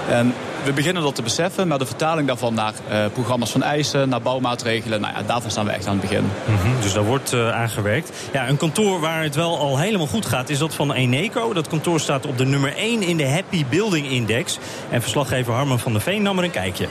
En 0.10 0.34
we 0.64 0.74
beginnen 0.74 1.04
dat 1.04 1.16
te 1.16 1.22
beseffen, 1.22 1.68
maar 1.68 1.78
de 1.78 1.86
vertaling 1.86 2.28
daarvan 2.28 2.54
naar 2.54 2.74
eh, 2.90 3.06
programma's 3.14 3.52
van 3.52 3.64
eisen, 3.64 4.10
naar 4.10 4.22
bouwmaatregelen, 4.22 5.02
nou 5.02 5.14
ja, 5.14 5.22
daarvan 5.24 5.52
staan 5.52 5.66
we 5.66 5.72
echt 5.72 5.88
aan 5.88 6.00
het 6.00 6.10
begin. 6.10 6.24
Mhm, 6.46 6.82
dus 6.82 6.94
daar 6.94 7.04
wordt 7.04 7.34
eh, 7.34 7.52
aangewerkt. 7.52 8.12
Ja, 8.34 8.48
een 8.48 8.58
kantoor 8.58 9.00
waar 9.00 9.24
het 9.24 9.36
wel 9.36 9.58
al 9.60 9.78
helemaal 9.78 10.08
goed 10.08 10.26
gaat 10.26 10.50
is 10.50 10.58
dat 10.58 10.76
van 10.76 10.94
Eneco. 10.94 11.54
Dat 11.54 11.68
kantoor 11.68 12.00
staat 12.00 12.26
op 12.26 12.38
de 12.38 12.46
nummer 12.46 12.76
1 12.76 13.02
in 13.02 13.18
de 13.18 13.28
Happy 13.28 13.66
Building 13.70 14.10
Index. 14.10 14.60
En 14.90 15.02
verslaggever 15.02 15.54
Harman 15.54 15.80
van 15.80 15.92
der 15.92 16.02
Veen 16.02 16.22
nam 16.22 16.38
er 16.38 16.44
een 16.44 16.52
kijkje. 16.52 16.88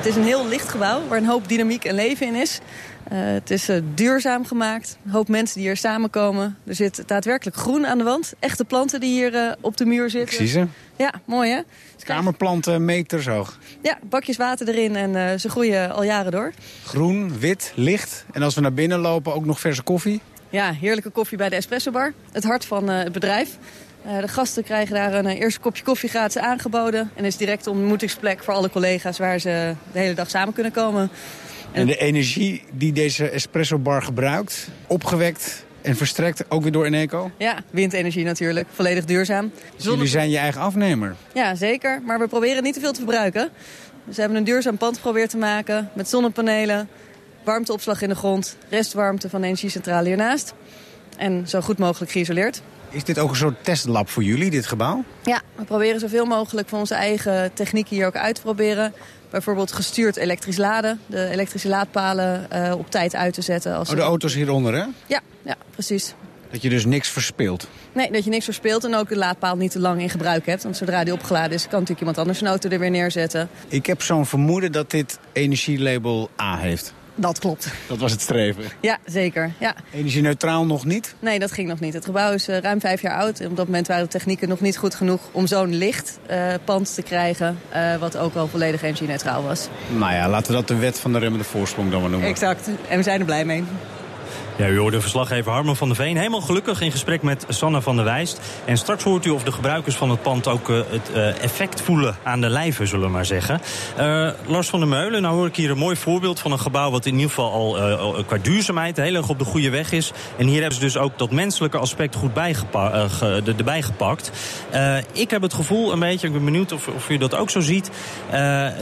Het 0.00 0.08
is 0.08 0.16
een 0.16 0.24
heel 0.24 0.48
licht 0.48 0.68
gebouw 0.68 1.06
waar 1.08 1.18
een 1.18 1.26
hoop 1.26 1.48
dynamiek 1.48 1.84
en 1.84 1.94
leven 1.94 2.26
in 2.26 2.34
is. 2.34 2.58
Eh, 3.08 3.18
het 3.18 3.50
is 3.50 3.68
eh, 3.68 3.76
duurzaam 3.94 4.46
gemaakt. 4.46 4.96
Een 5.04 5.10
hoop 5.10 5.28
mensen 5.28 5.56
die 5.56 5.66
hier 5.66 5.76
samenkomen. 5.76 6.56
Er 6.66 6.74
zit 6.74 7.02
daadwerkelijk 7.06 7.56
groen 7.56 7.86
aan 7.86 7.98
de 7.98 8.04
wand. 8.04 8.32
Echte 8.38 8.64
planten 8.64 9.00
die 9.00 9.10
hier 9.10 9.34
eh, 9.34 9.52
op 9.60 9.76
de 9.76 9.84
muur 9.84 10.04
Ik 10.04 10.10
zitten. 10.10 10.36
zie 10.36 10.46
ze. 10.46 10.66
Ja, 10.96 11.12
mooi 11.24 11.50
hè? 11.50 11.60
Kamerplanten 12.04 12.84
meters 12.84 13.26
hoog. 13.26 13.58
Ja, 13.82 13.98
bakjes 14.02 14.36
water 14.36 14.68
erin 14.68 14.96
en 14.96 15.40
ze 15.40 15.48
groeien 15.48 15.90
al 15.94 16.02
jaren 16.02 16.32
door. 16.32 16.52
Groen, 16.84 17.38
wit, 17.38 17.72
licht. 17.74 18.24
En 18.32 18.42
als 18.42 18.54
we 18.54 18.60
naar 18.60 18.74
binnen 18.74 18.98
lopen 18.98 19.34
ook 19.34 19.44
nog 19.44 19.60
verse 19.60 19.82
koffie. 19.82 20.20
Ja, 20.50 20.72
heerlijke 20.72 21.10
koffie 21.10 21.38
bij 21.38 21.48
de 21.48 21.56
Espresso 21.56 21.90
Bar. 21.90 22.12
Het 22.32 22.44
hart 22.44 22.64
van 22.64 22.88
het 22.88 23.12
bedrijf. 23.12 23.58
Eh, 24.04 24.18
de 24.20 24.28
gasten 24.28 24.64
krijgen 24.64 24.94
daar 24.94 25.14
een 25.14 25.26
eh, 25.26 25.40
eerste 25.40 25.60
kopje 25.60 25.82
koffie 25.82 26.08
gratis 26.08 26.42
aangeboden. 26.42 27.10
En 27.14 27.24
is 27.24 27.36
direct 27.36 27.66
een 27.66 27.72
ontmoetingsplek 27.72 28.42
voor 28.42 28.54
alle 28.54 28.70
collega's 28.70 29.18
waar 29.18 29.38
ze 29.38 29.74
de 29.92 29.98
hele 29.98 30.14
dag 30.14 30.30
samen 30.30 30.54
kunnen 30.54 30.72
komen. 30.72 31.10
En 31.72 31.86
de 31.86 31.96
energie 31.96 32.62
die 32.72 32.92
deze 32.92 33.28
espresso 33.28 33.78
bar 33.78 34.02
gebruikt, 34.02 34.68
opgewekt 34.86 35.64
en 35.82 35.96
verstrekt, 35.96 36.44
ook 36.48 36.62
weer 36.62 36.72
door 36.72 36.84
Eneco. 36.84 37.30
Ja, 37.36 37.56
windenergie 37.70 38.24
natuurlijk. 38.24 38.68
Volledig 38.72 39.04
duurzaam. 39.04 39.52
Dus 39.76 39.84
jullie 39.84 40.06
zijn 40.06 40.30
je 40.30 40.38
eigen 40.38 40.60
afnemer. 40.60 41.16
Ja, 41.34 41.54
zeker. 41.54 42.02
Maar 42.06 42.18
we 42.18 42.28
proberen 42.28 42.62
niet 42.62 42.74
te 42.74 42.80
veel 42.80 42.92
te 42.92 42.98
verbruiken. 42.98 43.50
Dus 44.04 44.14
we 44.14 44.20
hebben 44.20 44.38
een 44.38 44.44
duurzaam 44.44 44.76
pand 44.76 44.96
geprobeerd 44.96 45.30
te 45.30 45.36
maken 45.36 45.90
met 45.94 46.08
zonnepanelen, 46.08 46.88
warmteopslag 47.44 48.02
in 48.02 48.08
de 48.08 48.14
grond, 48.14 48.56
restwarmte 48.68 49.28
van 49.28 49.40
de 49.40 49.46
energiecentrale 49.46 50.06
hiernaast. 50.06 50.54
En 51.16 51.48
zo 51.48 51.60
goed 51.60 51.78
mogelijk 51.78 52.12
geïsoleerd. 52.12 52.62
Is 52.90 53.04
dit 53.04 53.18
ook 53.18 53.30
een 53.30 53.36
soort 53.36 53.64
testlab 53.64 54.08
voor 54.08 54.22
jullie, 54.22 54.50
dit 54.50 54.66
gebouw? 54.66 55.04
Ja, 55.22 55.40
we 55.54 55.64
proberen 55.64 56.00
zoveel 56.00 56.24
mogelijk 56.24 56.68
van 56.68 56.78
onze 56.78 56.94
eigen 56.94 57.52
technieken 57.52 57.96
hier 57.96 58.06
ook 58.06 58.16
uit 58.16 58.34
te 58.34 58.40
proberen. 58.40 58.92
Bijvoorbeeld 59.30 59.72
gestuurd 59.72 60.16
elektrisch 60.16 60.56
laden, 60.56 61.00
de 61.06 61.26
elektrische 61.28 61.68
laadpalen 61.68 62.50
eh, 62.50 62.74
op 62.78 62.90
tijd 62.90 63.14
uit 63.14 63.34
te 63.34 63.42
zetten. 63.42 63.74
Als 63.76 63.88
Oh, 63.90 63.96
de 63.96 64.00
auto's 64.02 64.34
hieronder, 64.34 64.74
hè? 64.74 64.84
Ja, 65.06 65.20
ja, 65.42 65.56
precies. 65.70 66.14
Dat 66.50 66.62
je 66.62 66.68
dus 66.68 66.84
niks 66.84 67.08
verspeelt. 67.08 67.68
Nee, 67.92 68.12
dat 68.12 68.24
je 68.24 68.30
niks 68.30 68.44
verspeelt 68.44 68.84
en 68.84 68.94
ook 68.94 69.08
de 69.08 69.16
laadpaal 69.16 69.56
niet 69.56 69.70
te 69.70 69.78
lang 69.78 70.00
in 70.00 70.10
gebruik 70.10 70.46
hebt. 70.46 70.62
Want 70.62 70.76
zodra 70.76 71.04
die 71.04 71.12
opgeladen 71.12 71.52
is, 71.52 71.62
kan 71.62 71.70
natuurlijk 71.72 71.98
iemand 71.98 72.18
anders 72.18 72.38
zijn 72.38 72.50
auto 72.50 72.68
er 72.68 72.78
weer 72.78 72.90
neerzetten. 72.90 73.48
Ik 73.68 73.86
heb 73.86 74.02
zo'n 74.02 74.26
vermoeden 74.26 74.72
dat 74.72 74.90
dit 74.90 75.18
energielabel 75.32 76.30
A 76.40 76.56
heeft. 76.58 76.92
Dat 77.20 77.38
klopt. 77.38 77.68
Dat 77.88 77.98
was 77.98 78.12
het 78.12 78.20
streven. 78.20 78.64
Ja, 78.80 78.98
zeker. 79.04 79.52
Ja. 79.58 79.74
Energie-neutraal 79.94 80.66
nog 80.66 80.84
niet? 80.84 81.14
Nee, 81.18 81.38
dat 81.38 81.52
ging 81.52 81.68
nog 81.68 81.80
niet. 81.80 81.94
Het 81.94 82.04
gebouw 82.04 82.32
is 82.32 82.48
eh, 82.48 82.58
ruim 82.58 82.80
vijf 82.80 83.02
jaar 83.02 83.18
oud. 83.18 83.40
En 83.40 83.50
op 83.50 83.56
dat 83.56 83.66
moment 83.66 83.86
waren 83.86 84.04
de 84.04 84.10
technieken 84.10 84.48
nog 84.48 84.60
niet 84.60 84.76
goed 84.76 84.94
genoeg 84.94 85.20
om 85.32 85.46
zo'n 85.46 85.74
licht 85.74 86.18
eh, 86.26 86.54
pand 86.64 86.94
te 86.94 87.02
krijgen. 87.02 87.58
eh, 87.68 87.96
wat 87.96 88.16
ook 88.16 88.34
al 88.34 88.46
volledig 88.48 88.82
energie-neutraal 88.82 89.42
was. 89.42 89.68
Nou 89.96 90.12
ja, 90.12 90.28
laten 90.28 90.50
we 90.52 90.58
dat 90.58 90.68
de 90.68 90.76
wet 90.76 90.98
van 90.98 91.12
de 91.12 91.18
remmende 91.18 91.44
voorsprong 91.44 91.90
dan 91.90 92.00
maar 92.00 92.10
noemen. 92.10 92.28
Exact. 92.28 92.68
En 92.88 92.96
we 92.96 93.02
zijn 93.02 93.18
er 93.20 93.26
blij 93.26 93.44
mee. 93.44 93.64
Ja, 94.60 94.68
u 94.68 94.78
hoorde 94.78 95.00
verslaggever 95.00 95.52
Harman 95.52 95.76
van 95.76 95.88
der 95.88 95.96
Veen. 95.96 96.16
Helemaal 96.16 96.40
gelukkig 96.40 96.80
in 96.80 96.90
gesprek 96.90 97.22
met 97.22 97.44
Sanne 97.48 97.82
van 97.82 97.96
der 97.96 98.04
Wijst. 98.04 98.40
En 98.64 98.76
straks 98.76 99.04
hoort 99.04 99.24
u 99.24 99.30
of 99.30 99.42
de 99.42 99.52
gebruikers 99.52 99.96
van 99.96 100.10
het 100.10 100.22
pand 100.22 100.48
ook 100.48 100.68
eh, 100.68 100.76
het 100.88 101.12
eh, 101.14 101.42
effect 101.42 101.80
voelen 101.80 102.16
aan 102.22 102.40
de 102.40 102.48
lijve, 102.48 102.86
zullen 102.86 103.06
we 103.06 103.12
maar 103.12 103.26
zeggen. 103.26 103.60
Eh, 103.96 104.28
Lars 104.46 104.68
van 104.68 104.78
der 104.80 104.88
Meulen, 104.88 105.22
nou 105.22 105.34
hoor 105.34 105.46
ik 105.46 105.56
hier 105.56 105.70
een 105.70 105.78
mooi 105.78 105.96
voorbeeld 105.96 106.40
van 106.40 106.52
een 106.52 106.58
gebouw... 106.58 106.90
wat 106.90 107.06
in 107.06 107.12
ieder 107.12 107.28
geval 107.28 107.78
al 107.78 108.24
qua 108.24 108.36
duurzaamheid 108.42 108.96
heel 108.96 109.14
erg 109.14 109.28
op 109.28 109.38
de 109.38 109.44
goede 109.44 109.70
weg 109.70 109.92
is. 109.92 110.12
En 110.36 110.46
hier 110.46 110.58
hebben 110.58 110.74
ze 110.74 110.80
dus 110.80 110.96
ook 110.96 111.18
dat 111.18 111.30
menselijke 111.30 111.78
aspect 111.78 112.14
goed 112.14 112.34
bijgepa 112.34 113.08
ge- 113.08 113.42
erbij 113.56 113.82
gepakt. 113.82 114.30
Ik 115.12 115.30
heb 115.30 115.42
het 115.42 115.54
gevoel 115.54 115.92
een 115.92 115.98
beetje, 115.98 116.26
ik 116.26 116.32
ben 116.32 116.44
benieuwd 116.44 116.72
of, 116.72 116.88
of 116.88 117.10
u 117.10 117.18
dat 117.18 117.34
ook 117.34 117.50
zo 117.50 117.60
ziet... 117.60 117.90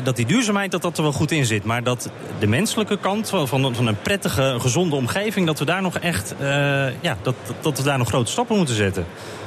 dat 0.05 0.17
die 0.17 0.27
duurzaamheid 0.27 0.71
dat 0.71 0.83
dat 0.83 0.97
er 0.97 1.03
wel 1.03 1.13
goed 1.13 1.31
in 1.31 1.47
zit. 1.47 1.65
Maar 1.65 1.83
dat 1.83 2.11
de 2.39 2.47
menselijke 2.47 2.99
kant 2.99 3.29
van, 3.29 3.49
van, 3.49 3.75
van 3.75 3.87
een 3.87 4.01
prettige, 4.03 4.57
gezonde 4.61 4.97
omgeving... 4.97 5.47
dat 5.47 5.59
we 5.59 5.65
daar 5.69 5.83
nog 5.83 5.99
echt, 5.99 6.35
eh, 6.39 6.47
ja, 7.01 7.17
dat, 7.23 7.35
dat 7.61 7.79
we 7.79 7.85
daar 7.85 7.99
nog 7.99 8.09
grote 8.09 8.31
stappen 8.31 8.57
moeten 8.57 8.75
zetten. 8.75 9.07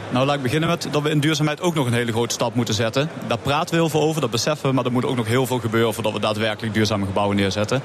Nou, 0.09 0.25
laat 0.25 0.35
ik 0.35 0.41
beginnen 0.41 0.69
met 0.69 0.87
dat 0.91 1.01
we 1.01 1.09
in 1.09 1.19
duurzaamheid 1.19 1.61
ook 1.61 1.75
nog 1.75 1.85
een 1.85 1.93
hele 1.93 2.11
grote 2.11 2.33
stap 2.33 2.55
moeten 2.55 2.73
zetten. 2.73 3.09
Daar 3.27 3.37
praten 3.37 3.69
we 3.69 3.75
heel 3.75 3.89
veel 3.89 4.01
over, 4.01 4.21
dat 4.21 4.31
beseffen 4.31 4.69
we, 4.69 4.75
maar 4.75 4.85
er 4.85 4.91
moet 4.91 5.05
ook 5.05 5.15
nog 5.15 5.27
heel 5.27 5.45
veel 5.45 5.59
gebeuren 5.59 5.93
voordat 5.93 6.13
we 6.13 6.19
daadwerkelijk 6.19 6.73
duurzame 6.73 7.05
gebouwen 7.05 7.35
neerzetten. 7.35 7.81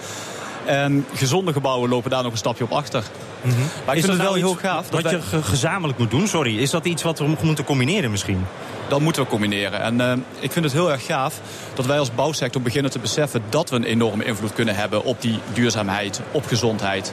En 0.65 1.07
gezonde 1.15 1.53
gebouwen 1.53 1.91
lopen 1.91 2.11
daar 2.11 2.23
nog 2.23 2.33
een 2.33 2.39
stapje 2.39 2.65
op 2.65 2.71
achter. 2.73 3.03
Maar 3.43 3.53
ik 3.53 4.01
Is 4.01 4.05
vind 4.05 4.07
het 4.07 4.17
wel 4.17 4.17
nou 4.17 4.39
heel 4.39 4.55
gaaf. 4.55 4.89
Wat 4.91 5.03
dat 5.03 5.11
je 5.11 5.19
wij- 5.19 5.27
ge- 5.27 5.43
gezamenlijk 5.43 5.99
moet 5.99 6.11
doen, 6.11 6.27
sorry. 6.29 6.59
Is 6.59 6.71
dat 6.71 6.85
iets 6.87 7.03
wat 7.03 7.19
we 7.19 7.37
moeten 7.43 7.65
combineren 7.65 8.11
misschien? 8.11 8.47
Dat 8.89 9.01
moeten 9.01 9.23
we 9.23 9.29
combineren. 9.29 9.81
En 9.81 10.01
eh, 10.01 10.13
ik 10.39 10.53
vind 10.53 10.65
het 10.65 10.75
heel 10.75 10.91
erg 10.93 11.05
gaaf 11.07 11.41
dat 11.75 11.87
wij 11.87 11.99
als 11.99 12.15
bouwsector 12.15 12.63
beginnen 12.63 12.91
te 12.91 12.99
beseffen 12.99 13.43
dat 13.49 13.71
we 13.71 13.77
een 13.77 13.85
enorme 13.85 14.25
invloed 14.25 14.53
kunnen 14.53 14.75
hebben 14.75 15.05
op 15.05 15.21
die 15.23 15.39
duurzaamheid, 15.53 16.21
op 16.31 16.47
gezondheid. 16.47 17.13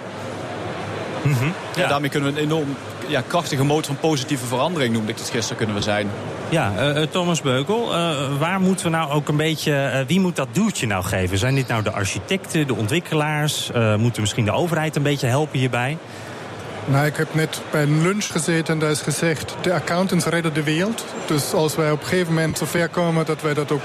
Ja. 1.75 1.87
daarmee 1.87 2.09
kunnen 2.09 2.33
we 2.33 2.39
een 2.39 2.45
enorm 2.45 2.75
ja, 3.07 3.23
krachtige 3.27 3.63
motor 3.63 3.85
van 3.85 3.97
positieve 4.09 4.45
verandering, 4.45 4.93
noemde 4.93 5.11
ik 5.11 5.17
het 5.17 5.29
gisteren, 5.29 5.57
kunnen 5.57 5.75
we 5.75 5.81
zijn. 5.81 6.09
Ja, 6.49 6.71
eh, 6.77 7.01
eh, 7.01 7.09
Thomas 7.09 7.41
Beukel, 7.41 7.93
eh, 7.93 8.15
waar 8.39 8.59
moeten 8.59 8.85
we 8.85 8.91
nou 8.91 9.11
ook 9.11 9.27
een 9.27 9.37
beetje... 9.37 9.73
eh, 9.75 9.99
wie 10.07 10.19
moet 10.19 10.35
dat 10.35 10.47
duwtje 10.51 10.87
nou 10.87 11.03
geven? 11.03 11.37
Zijn 11.37 11.55
dit 11.55 11.67
nou 11.67 11.83
de 11.83 11.91
architecten, 11.91 12.67
de 12.67 12.75
ontwikkelaars? 12.75 13.71
Eh 13.71 13.95
moeten 13.95 14.21
misschien 14.21 14.45
de 14.45 14.51
overheid 14.51 14.95
een 14.95 15.03
beetje 15.03 15.27
helpen 15.27 15.59
hierbij? 15.59 15.97
Nou, 16.85 17.05
ik 17.05 17.15
heb 17.15 17.33
net 17.33 17.61
bij 17.71 17.81
een 17.83 18.01
lunch 18.01 18.25
gezeten 18.25 18.73
en 18.73 18.79
daar 18.79 18.91
is 18.91 19.01
gezegd... 19.01 19.55
de 19.61 19.73
accountants 19.73 20.25
redden 20.25 20.53
de 20.53 20.63
wereld. 20.63 21.05
Dus 21.25 21.53
als 21.53 21.75
wij 21.75 21.91
op 21.91 22.01
een 22.01 22.07
gegeven 22.07 22.33
moment 22.33 22.57
zover 22.57 22.87
komen... 22.89 23.25
dat 23.25 23.41
wij 23.41 23.53
dat 23.53 23.71
ook 23.71 23.81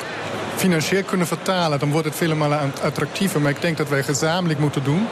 financieel 0.57 1.03
kunnen 1.03 1.27
vertalen... 1.27 1.79
dan 1.79 1.91
wordt 1.91 2.07
het 2.07 2.17
vele 2.17 2.35
malen 2.35 2.73
attractiever. 2.83 3.41
Maar 3.41 3.51
ik 3.51 3.61
denk 3.61 3.77
dat 3.77 3.89
wij 3.89 4.03
gezamenlijk 4.03 4.61
moeten 4.61 4.85
doen. 4.85 5.07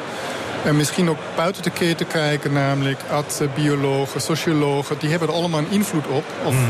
En 0.66 0.76
misschien 0.76 1.10
ook 1.10 1.18
buiten 1.36 1.62
de 1.62 1.70
keten 1.70 2.06
kijken, 2.06 2.52
namelijk 2.52 3.00
artsen, 3.10 3.50
biologen, 3.54 4.20
sociologen. 4.20 4.96
Die 4.98 5.10
hebben 5.10 5.28
er 5.28 5.34
allemaal 5.34 5.60
een 5.60 5.70
invloed 5.70 6.06
op. 6.06 6.24
Of 6.44 6.54
Mhm. 6.54 6.62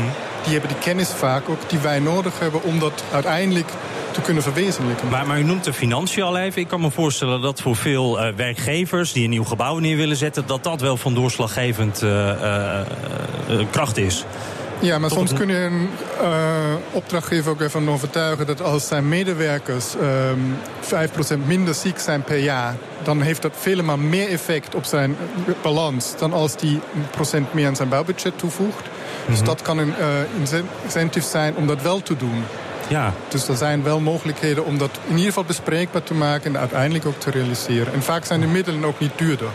die 0.43 0.51
hebben 0.51 0.69
die 0.69 0.79
kennis 0.79 1.09
vaak 1.09 1.49
ook 1.49 1.69
die 1.69 1.79
wij 1.79 1.99
nodig 1.99 2.39
hebben 2.39 2.63
om 2.63 2.79
dat 2.79 3.03
uiteindelijk 3.13 3.69
te 4.11 4.21
kunnen 4.21 4.43
verwezenlijken. 4.43 5.07
Maar, 5.07 5.27
maar 5.27 5.39
u 5.39 5.43
noemt 5.43 5.63
de 5.63 5.73
financiën 5.73 6.23
al 6.23 6.37
even. 6.37 6.61
Ik 6.61 6.67
kan 6.67 6.81
me 6.81 6.91
voorstellen 6.91 7.41
dat 7.41 7.61
voor 7.61 7.75
veel 7.75 8.19
eh, 8.19 8.33
werkgevers 8.35 9.11
die 9.11 9.23
een 9.23 9.29
nieuw 9.29 9.43
gebouw 9.43 9.77
neer 9.77 9.97
willen 9.97 10.17
zetten, 10.17 10.43
dat 10.47 10.63
dat 10.63 10.81
wel 10.81 10.97
van 10.97 11.13
doorslaggevend 11.13 12.01
eh, 12.01 12.29
eh, 12.31 12.79
eh, 12.79 12.85
kracht 13.71 13.97
is. 13.97 14.25
Ja, 14.79 14.99
maar 14.99 15.09
soms 15.09 15.33
kun 15.33 15.47
je 15.47 15.57
een 15.57 15.89
eh, 16.21 16.73
opdrachtgever 16.91 17.51
ook 17.51 17.61
ervan 17.61 17.89
overtuigen 17.89 18.45
dat 18.45 18.61
als 18.61 18.87
zijn 18.87 19.07
medewerkers 19.07 19.95
ehm 19.95 20.39
5% 20.81 21.45
minder 21.45 21.73
ziek 21.73 21.99
zijn 21.99 22.23
per 22.23 22.37
jaar, 22.37 22.75
dan 23.03 23.21
heeft 23.21 23.41
dat 23.41 23.51
vele 23.59 23.81
maar 23.81 23.99
meer 23.99 24.29
effect 24.29 24.75
op 24.75 24.83
zijn 24.85 25.17
balans 25.61 26.17
dan 26.17 26.33
als 26.33 26.55
die 26.55 26.79
een 26.95 27.09
procent 27.11 27.53
meer 27.53 27.67
aan 27.67 27.75
zijn 27.75 27.89
bouwbudget 27.89 28.37
toevoegt. 28.37 28.85
Dus 29.27 29.43
dat 29.43 29.61
kan 29.61 29.77
een 29.77 29.95
eh, 29.95 30.07
incen- 30.39 30.67
incentive 30.83 31.27
zijn 31.27 31.55
om 31.55 31.67
dat 31.67 31.81
wel 31.81 32.01
te 32.01 32.17
doen. 32.17 32.43
Ja. 32.87 33.13
Dus 33.27 33.47
er 33.47 33.55
zijn 33.57 33.83
wel 33.83 33.99
mogelijkheden 33.99 34.65
om 34.65 34.77
dat 34.77 34.89
in 35.03 35.11
ieder 35.11 35.25
geval 35.25 35.43
bespreekbaar 35.43 36.03
te 36.03 36.13
maken 36.13 36.53
en 36.53 36.59
uiteindelijk 36.59 37.05
ook 37.05 37.19
te 37.19 37.31
realiseren. 37.31 37.93
En 37.93 38.03
vaak 38.03 38.25
zijn 38.25 38.39
de 38.39 38.47
middelen 38.47 38.85
ook 38.85 38.99
niet 38.99 39.11
duurder. 39.15 39.49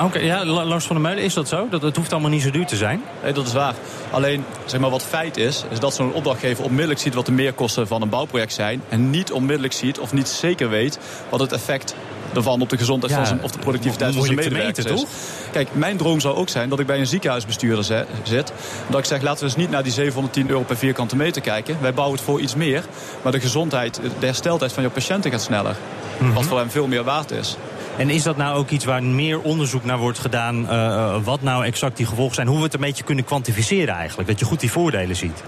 Oké, 0.00 0.18
ja, 0.18 0.44
La- 0.44 0.64
Lars 0.64 0.84
van 0.84 0.96
der 0.96 1.04
Meulen, 1.04 1.24
is 1.24 1.34
dat 1.34 1.48
zo? 1.48 1.66
Dat, 1.70 1.82
het 1.82 1.96
hoeft 1.96 2.12
allemaal 2.12 2.30
niet 2.30 2.42
zo 2.42 2.50
duur 2.50 2.66
te 2.66 2.76
zijn? 2.76 3.02
Nee, 3.22 3.32
dat 3.32 3.46
is 3.46 3.52
waar. 3.52 3.74
Alleen, 4.10 4.44
zeg 4.64 4.80
maar, 4.80 4.90
wat 4.90 5.02
feit 5.02 5.36
is, 5.36 5.64
is 5.70 5.78
dat 5.78 5.94
zo'n 5.94 6.12
opdrachtgever 6.12 6.64
onmiddellijk 6.64 7.00
ziet 7.00 7.14
wat 7.14 7.26
de 7.26 7.32
meerkosten 7.32 7.86
van 7.86 8.02
een 8.02 8.08
bouwproject 8.08 8.52
zijn. 8.52 8.82
En 8.88 9.10
niet 9.10 9.32
onmiddellijk 9.32 9.72
ziet 9.74 9.98
of 9.98 10.12
niet 10.12 10.28
zeker 10.28 10.68
weet 10.68 10.98
wat 11.28 11.40
het 11.40 11.52
effect 11.52 11.94
ervan 12.34 12.60
op 12.60 12.68
de 12.68 12.76
gezondheid 12.78 13.12
Ja, 13.12 13.18
van 13.18 13.26
zijn, 13.26 13.42
of 13.42 13.50
de 13.50 13.58
productiviteit 13.58 14.14
van 14.14 14.22
zijn 14.24 14.36
medewerkers 14.36 14.86
meten, 14.86 14.94
is. 14.94 15.10
Kijk, 15.52 15.68
mijn 15.72 15.96
droom 15.96 16.20
zou 16.20 16.34
ook 16.36 16.48
zijn 16.48 16.68
dat 16.68 16.80
ik 16.80 16.86
bij 16.86 16.98
een 16.98 17.06
ziekenhuisbestuurder 17.06 17.84
zit. 18.22 18.52
Dat 18.88 18.98
ik 18.98 19.04
zeg, 19.04 19.22
laten 19.22 19.38
we 19.38 19.44
eens 19.44 19.56
niet 19.56 19.70
naar 19.70 19.82
die 19.82 19.92
710 19.92 20.48
euro 20.48 20.62
per 20.62 20.76
vierkante 20.76 21.16
meter 21.16 21.42
kijken. 21.42 21.76
Wij 21.80 21.94
bouwen 21.94 22.16
het 22.16 22.26
voor 22.26 22.40
iets 22.40 22.54
meer. 22.54 22.84
Maar 23.22 23.32
de 23.32 23.40
gezondheid, 23.40 24.00
de 24.18 24.26
hersteltijd 24.26 24.72
van 24.72 24.82
je 24.82 24.88
patiënten 24.88 25.30
gaat 25.30 25.42
sneller. 25.42 25.76
Mhm. 26.18 26.32
Wat 26.32 26.44
voor 26.44 26.58
hem 26.58 26.70
veel 26.70 26.86
meer 26.86 27.04
waard 27.04 27.30
is. 27.30 27.56
En 27.96 28.10
is 28.10 28.22
dat 28.22 28.36
nou 28.36 28.56
ook 28.56 28.70
iets 28.70 28.84
waar 28.84 29.02
meer 29.02 29.40
onderzoek 29.40 29.84
naar 29.84 29.98
wordt 29.98 30.18
gedaan? 30.18 30.68
eh, 30.68 30.86
eh, 30.86 31.14
wat 31.24 31.42
nou 31.42 31.64
exact 31.64 31.96
die 31.96 32.06
gevolgen 32.06 32.34
zijn? 32.34 32.46
Hoe 32.46 32.56
we 32.56 32.62
het 32.62 32.74
een 32.74 32.80
beetje 32.80 33.04
kunnen 33.04 33.24
kwantificeren 33.24 33.94
eigenlijk? 33.94 34.28
Dat 34.28 34.38
je 34.38 34.44
goed 34.44 34.60
die 34.60 34.70
voordelen 34.70 35.16
ziet. 35.16 35.42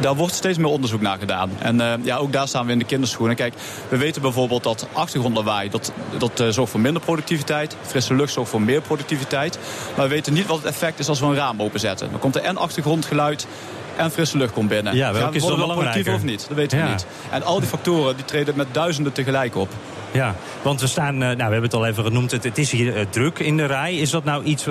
Daar 0.00 0.14
wordt 0.14 0.34
steeds 0.34 0.58
meer 0.58 0.66
onderzoek 0.70 1.00
naar 1.00 1.18
gedaan. 1.18 1.50
En 1.58 1.80
eh, 1.80 1.92
ja, 2.02 2.16
ook 2.16 2.32
daar 2.32 2.48
staan 2.48 2.66
we 2.66 2.72
in 2.72 2.78
de 2.78 2.84
kinderschoenen. 2.84 3.36
Kijk, 3.36 3.54
we 3.88 3.96
weten 3.96 4.22
bijvoorbeeld 4.22 4.62
dat 4.62 4.86
achtergrondlawaai... 4.92 5.70
dat, 5.70 5.92
dat 6.18 6.44
zorgt 6.54 6.70
voor 6.70 6.80
minder 6.80 7.02
productiviteit. 7.02 7.76
Frisse 7.82 8.14
lucht 8.14 8.32
zorgt 8.32 8.50
voor 8.50 8.62
meer 8.62 8.80
productiviteit. 8.80 9.58
Maar 9.96 10.08
we 10.08 10.14
weten 10.14 10.32
niet 10.32 10.46
wat 10.46 10.56
het 10.56 10.66
effect 10.66 10.98
is 10.98 11.08
als 11.08 11.20
we 11.20 11.26
een 11.26 11.34
raam 11.34 11.62
openzetten. 11.62 12.10
Dan 12.10 12.20
komt 12.20 12.36
er 12.36 12.42
en 12.42 12.56
achtergrondgeluid 12.56 13.46
en 13.96 14.10
frisse 14.10 14.36
lucht 14.36 14.52
komt 14.52 14.68
binnen. 14.68 14.96
Ja, 14.96 15.12
welke 15.12 15.30
we 15.30 15.36
is 15.36 15.44
dan 15.44 15.58
belangrijker? 15.58 16.14
of 16.14 16.22
niet? 16.22 16.44
Dat 16.48 16.56
weten 16.56 16.78
Ja. 16.78 16.84
we 16.84 16.90
niet. 16.90 17.06
En 17.30 17.42
al 17.42 17.58
die 17.58 17.68
factoren 17.68 18.16
die 18.16 18.24
treden 18.24 18.56
met 18.56 18.66
duizenden 18.72 19.12
tegelijk 19.12 19.56
op. 19.56 19.68
Ja, 20.12 20.34
want 20.62 20.80
we 20.80 20.86
staan, 20.86 21.14
eh, 21.14 21.20
nou, 21.20 21.36
we 21.36 21.42
hebben 21.42 21.62
het 21.62 21.74
al 21.74 21.86
even 21.86 22.04
genoemd, 22.04 22.30
het, 22.30 22.44
het 22.44 22.58
is 22.58 22.70
hier 22.70 22.96
eh, 22.96 23.06
druk 23.10 23.38
in 23.38 23.56
de 23.56 23.64
rij. 23.64 23.94
Is, 23.94 24.10
dat 24.10 24.24
nou 24.24 24.44
iets, 24.44 24.66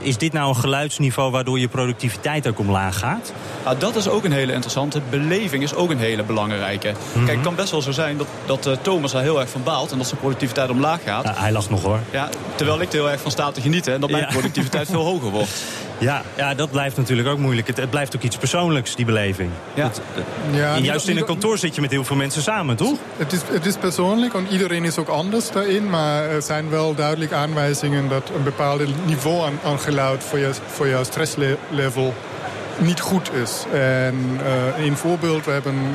is 0.00 0.16
dit 0.18 0.32
nou 0.32 0.48
een 0.48 0.56
geluidsniveau 0.56 1.30
waardoor 1.30 1.58
je 1.58 1.68
productiviteit 1.68 2.48
ook 2.48 2.58
omlaag 2.58 2.98
gaat? 2.98 3.32
Nou, 3.64 3.78
dat 3.78 3.96
is 3.96 4.08
ook 4.08 4.24
een 4.24 4.32
hele 4.32 4.52
interessante. 4.52 5.00
Beleving 5.10 5.62
is 5.62 5.74
ook 5.74 5.90
een 5.90 5.98
hele 5.98 6.22
belangrijke. 6.22 6.92
Mhm. 7.12 7.24
Kijk, 7.24 7.36
het 7.36 7.46
kan 7.46 7.54
best 7.54 7.70
wel 7.70 7.82
zo 7.82 7.92
zijn 7.92 8.16
dat, 8.16 8.26
dat 8.46 8.66
eh, 8.66 8.72
Thomas 8.82 9.12
daar 9.12 9.22
heel 9.22 9.40
erg 9.40 9.48
van 9.50 9.62
baalt... 9.62 9.92
en 9.92 9.98
dat 9.98 10.06
zijn 10.06 10.20
productiviteit 10.20 10.70
omlaag 10.70 11.02
gaat. 11.02 11.38
hij 11.38 11.52
lacht 11.52 11.70
nog 11.70 11.82
hoor. 11.82 11.98
Ja, 12.10 12.28
terwijl 12.54 12.80
ik 12.80 12.88
er 12.88 12.94
heel 12.94 13.10
erg 13.10 13.20
van 13.20 13.30
sta 13.30 13.50
te 13.50 13.60
genieten... 13.60 13.94
en 13.94 14.00
dat 14.00 14.10
mijn 14.10 14.22
Ja. 14.22 14.28
productiviteit 14.28 14.88
veel 14.90 15.04
hoger 15.04 15.30
wordt. 15.30 15.50
Ja, 16.04 16.22
ja, 16.36 16.54
dat 16.54 16.70
blijft 16.70 16.96
natuurlijk 16.96 17.28
ook 17.28 17.38
moeilijk. 17.38 17.66
Het, 17.66 17.76
het 17.76 17.90
blijft 17.90 18.16
ook 18.16 18.22
iets 18.22 18.36
persoonlijks, 18.36 18.96
die 18.96 19.04
beleving. 19.04 19.50
Ja. 19.74 19.82
Het- 19.84 20.00
Ja, 20.52 20.78
juist 20.78 21.08
in 21.08 21.16
een 21.16 21.24
kantoor 21.24 21.58
zit 21.58 21.74
je 21.74 21.80
met 21.80 21.90
heel 21.90 22.04
veel 22.04 22.16
mensen 22.16 22.42
samen, 22.42 22.76
toch? 22.76 22.98
Het 23.16 23.32
is, 23.32 23.40
het 23.50 23.66
is 23.66 23.76
persoonlijk 23.76 24.34
en 24.34 24.46
iedereen 24.50 24.84
is 24.84 24.98
ook 24.98 25.08
anders 25.08 25.50
daarin. 25.50 25.90
Maar 25.90 26.24
er 26.24 26.42
zijn 26.42 26.70
wel 26.70 26.94
duidelijk 26.94 27.32
aanwijzingen 27.32 28.08
dat 28.08 28.30
een 28.36 28.42
bepaald 28.42 29.06
niveau 29.06 29.44
aan, 29.46 29.58
aan 29.64 29.78
geluid 29.78 30.24
voor 30.24 30.38
je, 30.38 30.50
voor 30.66 30.88
jouw 30.88 31.04
stresslevel 31.04 32.14
niet 32.78 33.00
goed 33.00 33.30
is. 33.42 33.64
En 33.72 34.40
eh 34.78 34.84
een 34.84 34.96
voorbeeld, 34.96 35.44
we 35.44 35.50
hebben 35.50 35.74
een 35.74 35.94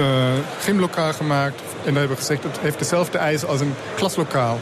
eh, 0.00 0.02
gymlokaal 0.60 1.12
gemaakt. 1.12 1.60
En 1.60 1.90
daar 1.92 1.98
hebben 2.02 2.08
we 2.16 2.16
gezegd, 2.16 2.42
het 2.42 2.58
heeft 2.60 2.78
dezelfde 2.78 3.18
eisen 3.18 3.48
als 3.48 3.60
een 3.60 3.74
klaslokaal. 3.96 4.58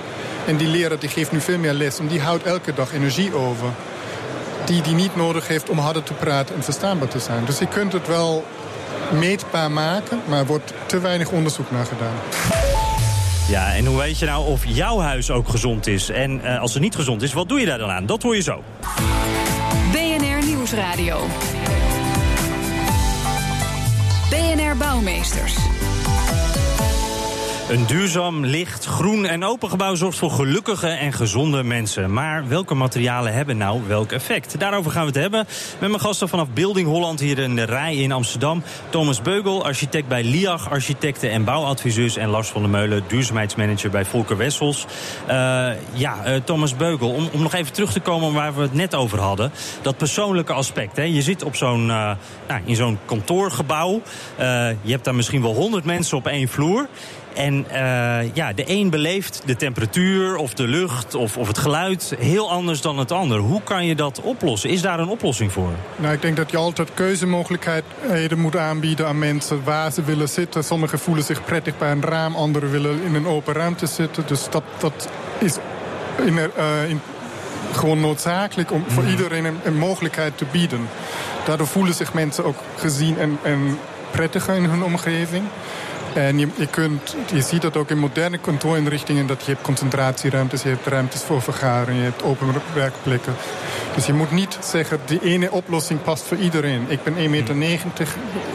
En 0.46 0.56
die 0.56 0.68
leraar 0.68 0.98
die 0.98 1.08
geeft 1.08 1.32
nu 1.32 1.40
veel 1.40 1.58
meer 1.58 1.72
les. 1.72 1.98
En 1.98 2.06
die 2.06 2.20
houdt 2.20 2.44
elke 2.44 2.74
dag 2.74 2.92
energie 2.92 3.34
over. 3.34 3.66
Die 4.64 4.82
die 4.82 4.94
niet 4.94 5.16
nodig 5.16 5.48
heeft 5.48 5.68
om 5.68 5.78
harder 5.78 6.02
te 6.02 6.12
praten 6.12 6.54
en 6.54 6.62
verstaanbaar 6.62 7.08
te 7.08 7.18
zijn. 7.18 7.44
Dus 7.44 7.58
je 7.58 7.66
kunt 7.66 7.92
het 7.92 8.06
wel 8.06 8.44
meetbaar 9.12 9.70
maken, 9.70 10.20
maar 10.28 10.38
er 10.38 10.46
wordt 10.46 10.72
te 10.86 11.00
weinig 11.00 11.30
onderzoek 11.30 11.70
naar 11.70 11.86
gedaan. 11.86 12.14
Ja, 13.48 13.74
en 13.74 13.86
hoe 13.86 13.96
weet 13.96 14.18
je 14.18 14.26
nou 14.26 14.46
of 14.46 14.66
jouw 14.66 14.98
huis 14.98 15.30
ook 15.30 15.48
gezond 15.48 15.86
is? 15.86 16.08
En 16.08 16.44
eh, 16.44 16.60
als 16.60 16.72
het 16.72 16.82
niet 16.82 16.94
gezond 16.94 17.22
is, 17.22 17.32
wat 17.32 17.48
doe 17.48 17.60
je 17.60 17.66
daar 17.66 17.78
dan 17.78 17.90
aan? 17.90 18.06
Dat 18.06 18.22
hoor 18.22 18.36
je 18.36 18.42
zo. 18.42 18.62
BNR 19.92 20.46
Nieuwsradio. 20.46 21.26
BNR 24.30 24.76
Bouwmeesters. 24.76 25.71
Een 27.72 27.86
duurzaam, 27.86 28.44
licht, 28.44 28.84
groen 28.84 29.26
en 29.26 29.44
open 29.44 29.70
gebouw 29.70 29.94
zorgt 29.94 30.18
voor 30.18 30.30
gelukkige 30.30 30.88
en 30.88 31.12
gezonde 31.12 31.62
mensen. 31.62 32.12
Maar 32.12 32.48
welke 32.48 32.74
materialen 32.74 33.32
hebben 33.32 33.56
nou 33.56 33.80
welk 33.86 34.12
effect? 34.12 34.58
Daarover 34.58 34.90
gaan 34.90 35.00
we 35.00 35.06
het 35.06 35.20
hebben 35.20 35.46
met 35.78 35.88
mijn 35.90 36.00
gasten 36.00 36.28
vanaf 36.28 36.48
Building 36.48 36.88
Holland 36.88 37.20
hier 37.20 37.38
in 37.38 37.54
de 37.54 37.62
Rij 37.62 37.96
in 37.96 38.12
Amsterdam. 38.12 38.62
Thomas 38.90 39.22
Beugel, 39.22 39.64
architect 39.64 40.08
bij 40.08 40.24
LIAG, 40.24 40.70
architecten 40.70 41.30
en 41.30 41.44
bouwadviseurs. 41.44 42.16
En 42.16 42.28
Lars 42.28 42.48
van 42.48 42.62
der 42.62 42.70
Meulen, 42.70 43.04
duurzaamheidsmanager 43.06 43.90
bij 43.90 44.04
Volker 44.04 44.36
Wessels. 44.36 44.86
Eh, 45.26 45.36
ja, 45.92 46.24
eh, 46.24 46.40
Thomas 46.44 46.76
Beugel, 46.76 47.10
om, 47.10 47.28
om 47.32 47.42
nog 47.42 47.54
even 47.54 47.72
terug 47.72 47.92
te 47.92 48.00
komen 48.00 48.32
waar 48.32 48.54
we 48.54 48.62
het 48.62 48.74
net 48.74 48.94
over 48.94 49.20
hadden. 49.20 49.52
Dat 49.82 49.96
persoonlijke 49.96 50.52
aspect. 50.52 50.96
Hè. 50.96 51.02
Je 51.02 51.22
zit 51.22 51.42
op 51.42 51.56
zo'n, 51.56 51.90
eh, 51.90 52.10
nou, 52.48 52.60
in 52.64 52.76
zo'n 52.76 52.98
kantoorgebouw. 53.04 54.02
Je 54.82 54.90
hebt 54.90 55.04
daar 55.04 55.14
misschien 55.14 55.42
wel 55.42 55.54
honderd 55.54 55.84
mensen 55.84 56.16
op 56.16 56.26
één 56.26 56.48
vloer. 56.48 56.88
En 57.34 57.70
eh, 57.70 58.34
ja, 58.34 58.52
de 58.52 58.64
een 58.66 58.90
beleeft 58.90 59.42
de 59.44 59.56
temperatuur 59.56 60.36
of 60.36 60.54
de 60.54 60.66
lucht 60.66 61.14
of, 61.14 61.36
of 61.36 61.48
het 61.48 61.58
geluid 61.58 62.14
heel 62.18 62.50
anders 62.50 62.80
dan 62.80 62.98
het 62.98 63.12
ander. 63.12 63.38
Hoe 63.38 63.62
kan 63.62 63.86
je 63.86 63.94
dat 63.94 64.20
oplossen? 64.20 64.70
Is 64.70 64.82
daar 64.82 64.98
een 65.00 65.08
oplossing 65.08 65.52
voor? 65.52 65.70
Nou, 65.96 66.14
ik 66.14 66.22
denk 66.22 66.36
dat 66.36 66.50
je 66.50 66.56
altijd 66.56 66.94
keuzemogelijkheden 66.94 68.38
moet 68.38 68.56
aanbieden 68.56 69.06
aan 69.06 69.18
mensen 69.18 69.64
waar 69.64 69.92
ze 69.92 70.02
willen 70.02 70.28
zitten. 70.28 70.64
Sommigen 70.64 70.98
voelen 70.98 71.24
zich 71.24 71.44
prettig 71.44 71.78
bij 71.78 71.90
een 71.90 72.02
raam, 72.02 72.34
anderen 72.34 72.70
willen 72.70 73.02
in 73.02 73.14
een 73.14 73.26
open 73.26 73.54
ruimte 73.54 73.86
zitten. 73.86 74.24
Dus 74.26 74.50
dat, 74.50 74.62
dat 74.78 75.08
is 75.38 75.56
in, 76.24 76.38
eh, 76.38 76.88
in, 76.88 77.00
gewoon 77.72 78.00
noodzakelijk 78.00 78.72
om 78.72 78.84
voor 78.86 79.04
iedereen 79.04 79.44
een, 79.44 79.58
een 79.64 79.76
mogelijkheid 79.76 80.38
te 80.38 80.44
bieden. 80.50 80.88
Daardoor 81.44 81.66
voelen 81.66 81.94
zich 81.94 82.14
mensen 82.14 82.44
ook 82.44 82.58
gezien 82.76 83.18
en, 83.18 83.38
en 83.42 83.78
prettiger 84.10 84.54
in 84.54 84.64
hun 84.64 84.82
omgeving. 84.82 85.44
En 86.14 86.38
je, 86.38 86.48
je, 86.56 86.66
kunt, 86.66 87.16
je 87.32 87.40
ziet 87.40 87.62
dat 87.62 87.76
ook 87.76 87.90
in 87.90 87.98
moderne 87.98 88.38
kantoorinrichtingen... 88.38 89.26
dat 89.26 89.44
je 89.44 89.50
hebt 89.50 89.62
concentratieruimtes, 89.62 90.62
je 90.62 90.68
hebt 90.68 90.86
ruimtes 90.86 91.22
voor 91.22 91.42
vergaderingen... 91.42 92.02
je 92.02 92.08
hebt 92.08 92.22
open 92.22 92.62
werkplekken. 92.74 93.34
Dus 93.94 94.06
je 94.06 94.12
moet 94.12 94.30
niet 94.30 94.58
zeggen, 94.60 95.00
die 95.04 95.22
ene 95.22 95.50
oplossing 95.50 96.02
past 96.02 96.24
voor 96.24 96.36
iedereen. 96.36 96.84
Ik 96.88 97.02
ben 97.02 97.14
1,90 97.14 97.20
meter. 97.54 98.08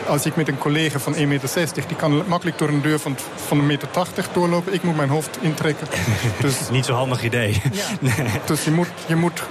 Als 0.07 0.25
ik 0.25 0.35
met 0.35 0.47
een 0.47 0.57
collega 0.57 0.99
van 0.99 1.15
1,60 1.15 1.27
meter... 1.27 1.69
die 1.87 1.95
kan 1.97 2.23
makkelijk 2.27 2.57
door 2.57 2.69
een 2.69 2.81
deur 2.81 2.99
van, 2.99 3.15
van 3.35 3.59
1,80 3.59 3.65
meter 3.65 3.87
doorlopen. 4.33 4.73
Ik 4.73 4.83
moet 4.83 4.95
mijn 4.95 5.09
hoofd 5.09 5.37
intrekken. 5.41 5.87
Dus, 6.41 6.69
Niet 6.71 6.85
zo'n 6.85 6.95
handig 6.95 7.23
idee. 7.23 7.61
dus 8.45 8.63
je, 8.63 8.71
moet, 8.71 8.87
je 9.07 9.15
moet 9.15 9.43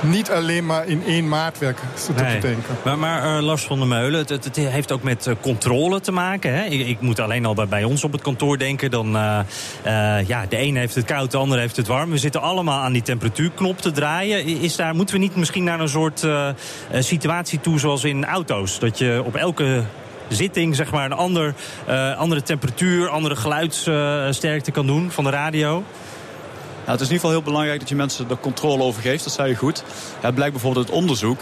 niet 0.00 0.30
alleen 0.30 0.66
maar 0.66 0.86
in 0.86 1.02
één 1.06 1.28
maatwerk 1.28 1.78
Nee. 2.16 2.34
te 2.34 2.46
denken. 2.46 2.76
Maar, 2.84 2.98
maar 2.98 3.36
eh, 3.36 3.42
Lars 3.42 3.64
van 3.64 3.78
der 3.78 3.88
Meulen, 3.88 4.18
het, 4.18 4.28
het, 4.28 4.56
heeft 4.56 4.92
ook 4.92 5.02
met 5.02 5.26
eh, 5.26 5.34
controle 5.40 6.00
te 6.00 6.12
maken. 6.12 6.54
Hè? 6.54 6.64
Ik, 6.64 6.86
ik 6.86 7.00
moet 7.00 7.20
alleen 7.20 7.46
al 7.46 7.54
bij, 7.54 7.66
bij 7.66 7.84
ons 7.84 8.04
op 8.04 8.12
het 8.12 8.22
kantoor 8.22 8.58
denken. 8.58 8.90
Dan, 8.90 9.16
eh, 9.16 9.40
ja, 10.26 10.46
de 10.48 10.56
ene 10.56 10.78
heeft 10.78 10.94
het 10.94 11.04
koud, 11.04 11.30
de 11.30 11.36
ander 11.36 11.58
heeft 11.58 11.76
het 11.76 11.86
warm. 11.86 12.10
We 12.10 12.18
zitten 12.18 12.40
allemaal 12.40 12.80
aan 12.80 12.92
die 12.92 13.02
temperatuurknop 13.02 13.78
te 13.80 13.90
draaien. 13.90 14.46
Is 14.46 14.76
daar, 14.76 14.94
moeten 14.94 15.14
we 15.14 15.20
niet 15.20 15.36
misschien 15.36 15.64
naar 15.64 15.80
een 15.80 15.88
soort 15.88 16.26
situatie 16.92 17.60
toe 17.60 17.78
zoals 17.78 18.04
in 18.04 18.24
auto's? 18.24 18.78
Dat 18.78 18.98
je 18.98 19.22
op 19.24 19.34
elke 19.34 19.82
zitting 20.28 20.76
zeg 20.76 20.90
maar, 20.90 21.04
een 21.04 21.12
ander, 21.12 21.54
andere 22.16 22.42
temperatuur, 22.42 23.08
andere 23.08 23.36
geluidssterkte 23.36 24.70
kan 24.70 24.86
doen 24.86 25.10
van 25.10 25.24
de 25.24 25.30
radio? 25.30 25.84
Nou, 26.86 26.98
het 26.98 27.06
is 27.06 27.12
in 27.12 27.14
ieder 27.14 27.30
geval 27.30 27.30
heel 27.30 27.52
belangrijk 27.52 27.80
dat 27.80 27.88
je 27.88 27.94
mensen 27.94 28.30
er 28.30 28.38
controle 28.38 28.82
over 28.82 29.02
geeft. 29.02 29.24
Dat 29.24 29.32
zei 29.32 29.48
je 29.48 29.56
goed. 29.56 29.82
Het 30.20 30.34
blijkt 30.34 30.52
bijvoorbeeld 30.52 30.86
uit 30.86 30.96
onderzoek 30.96 31.40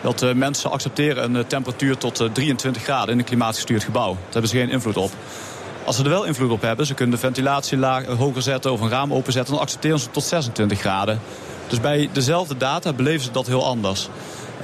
dat 0.00 0.22
eh, 0.22 0.32
mensen 0.32 0.70
accepteren 0.70 1.24
een 1.24 1.36
eh, 1.36 1.44
temperatuur 1.44 1.98
tot 1.98 2.20
eh, 2.20 2.28
23 2.32 2.82
graden 2.82 3.12
in 3.12 3.18
een 3.18 3.24
klimaatgestuurd 3.24 3.84
gebouw. 3.84 4.12
Daar 4.12 4.32
hebben 4.32 4.50
ze 4.50 4.56
geen 4.56 4.70
invloed 4.70 4.96
op. 4.96 5.10
Als 5.84 5.96
ze 5.96 6.02
er 6.02 6.08
wel 6.08 6.24
invloed 6.24 6.50
op 6.50 6.60
hebben, 6.60 6.86
ze 6.86 6.94
kunnen 6.94 7.14
de 7.14 7.20
ventilatie 7.20 7.84
hoger 8.06 8.42
zetten 8.42 8.72
of 8.72 8.80
een 8.80 8.88
raam 8.88 9.12
openzetten, 9.12 9.52
dan 9.52 9.62
accepteren 9.62 9.98
ze 9.98 10.10
tot 10.10 10.24
26 10.24 10.80
graden. 10.80 11.20
Dus 11.66 11.80
bij 11.80 12.08
dezelfde 12.12 12.56
data 12.56 12.92
beleven 12.92 13.24
ze 13.24 13.30
dat 13.30 13.46
heel 13.46 13.66
anders. 13.66 14.08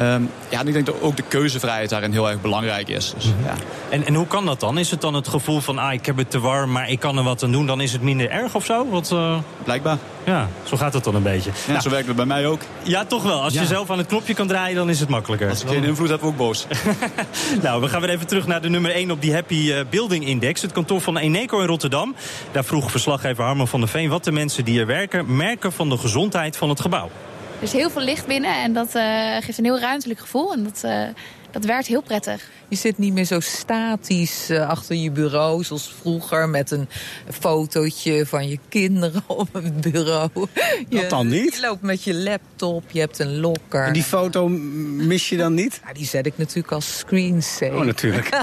Um, 0.01 0.31
ja, 0.49 0.61
en 0.61 0.67
ik 0.67 0.73
denk 0.73 0.87
dat 0.87 0.95
ook 1.01 1.17
de 1.17 1.23
keuzevrijheid 1.29 1.91
daarin 1.91 2.13
heel 2.13 2.31
erg 2.31 2.41
belangrijk 2.41 2.89
is. 2.89 3.13
Dus, 3.15 3.25
Mhm. 3.25 3.45
ja. 3.45 3.55
En, 3.89 4.07
en 4.07 4.15
hoe 4.15 4.27
kan 4.27 4.47
dat 4.47 4.61
dan? 4.61 4.79
Is 4.79 4.91
het 4.91 5.01
dan 5.01 5.15
het 5.15 5.29
gevoel 5.29 5.61
van, 5.61 5.79
ah, 5.79 5.93
ik 5.93 6.07
heb 6.07 6.17
het 6.17 6.31
te 6.31 6.41
warm, 6.41 6.73
maar 6.73 6.91
ik 6.91 7.01
kan 7.01 7.17
er 7.19 7.25
wat 7.25 7.43
aan 7.43 7.53
doen, 7.53 7.67
dan 7.67 7.81
is 7.81 7.93
het 7.93 8.03
minder 8.03 8.31
erg 8.31 8.55
of 8.55 8.65
zo? 8.65 8.89
Wat, 8.91 9.11
uh... 9.13 9.39
Blijkbaar. 9.65 9.99
Ja, 10.25 10.49
zo 10.63 10.77
gaat 10.77 10.93
het 10.93 11.05
dan 11.05 11.15
een 11.15 11.23
beetje. 11.23 11.51
Ja, 11.67 11.71
nou, 11.71 11.83
zo 11.83 11.91
werkt 11.91 12.07
het 12.07 12.17
bij 12.17 12.25
mij 12.25 12.47
ook. 12.47 12.61
Ja, 12.83 13.05
toch 13.05 13.23
wel. 13.23 13.43
Als 13.43 13.55
ja. 13.55 13.61
je 13.61 13.67
zelf 13.67 13.91
aan 13.91 13.99
het 13.99 14.07
knopje 14.07 14.35
kan 14.35 14.47
draaien, 14.47 14.77
dan 14.77 14.91
is 14.91 15.01
het 15.01 15.09
makkelijker. 15.09 15.49
Als 15.49 15.63
ik 15.63 15.69
geen 15.69 15.85
invloed 15.85 16.09
heb, 16.09 16.23
ook 16.23 16.37
boos. 16.37 16.67
nou, 17.63 17.81
we 17.81 17.89
gaan 17.89 18.01
weer 18.01 18.11
even 18.11 18.27
terug 18.27 18.47
naar 18.47 18.63
de 18.63 18.69
nummer 18.69 18.91
1 18.91 19.11
op 19.11 19.21
die 19.21 19.33
Happy 19.33 19.73
eh, 19.73 19.81
Building 19.91 20.27
Index. 20.27 20.63
Het 20.63 20.73
kantoor 20.73 21.01
van 21.01 21.17
Eneco 21.17 21.61
in 21.61 21.67
Rotterdam. 21.67 22.15
Daar 22.53 22.65
vroeg 22.65 22.91
verslaggever 22.91 23.45
Harman 23.45 23.69
van 23.69 23.81
der 23.81 23.89
Veen 23.89 24.09
wat 24.09 24.25
de 24.25 24.33
mensen 24.33 24.65
die 24.65 24.81
er 24.81 24.87
werken... 24.87 25.37
merken 25.37 25.73
van 25.73 25.89
de 25.89 25.99
gezondheid 25.99 26.57
van 26.57 26.69
het 26.69 26.81
gebouw. 26.81 27.11
Er 27.65 27.71
is 27.71 27.77
heel 27.77 27.91
veel 27.91 28.03
licht 28.03 28.27
binnen 28.27 28.55
en 28.55 28.73
dat 28.73 28.95
uh, 28.95 29.37
geeft 29.41 29.59
een 29.59 29.65
heel 29.65 29.79
ruimtelijk 29.79 30.21
gevoel. 30.21 30.53
En 30.53 30.65
dat, 30.65 30.83
uh, 30.85 31.09
dat 31.55 31.65
werkt 31.65 31.87
heel 31.87 32.03
prettig. 32.03 32.51
Je 32.69 32.77
zit 32.77 32.99
niet 32.99 33.13
meer 33.13 33.25
zo 33.25 33.41
statisch 33.41 34.51
uh, 34.51 34.69
achter 34.69 34.97
je 34.97 35.11
bureau 35.11 35.65
zoals 35.65 35.95
vroeger... 36.01 36.49
met 36.49 36.71
een 36.71 36.89
fotootje 37.31 38.27
van 38.27 38.49
je 38.49 38.59
kinderen 38.69 39.23
op 39.43 39.49
een 39.53 39.75
bureau. 39.81 40.31
Je, 40.89 41.01
dat 41.01 41.11
dan 41.11 41.29
niet? 41.29 41.55
Je 41.55 41.61
loopt 41.61 41.83
met 41.83 42.03
je 42.03 42.15
laptop, 42.15 42.85
je 42.91 43.01
hebt 43.01 43.19
een 43.19 43.41
lokker. 43.41 43.85
En 43.85 43.93
die 43.93 44.03
foto 44.03 44.49
mis 44.49 45.29
je 45.29 45.37
dan 45.37 45.55
niet? 45.55 45.81
Ja, 45.87 45.93
die 45.93 46.07
zet 46.07 46.27
ik 46.27 46.39
natuurlijk 46.39 46.73
als 46.73 46.99
screensaver. 46.99 47.77
Oh, 47.77 47.85
natuurlijk. 47.85 48.29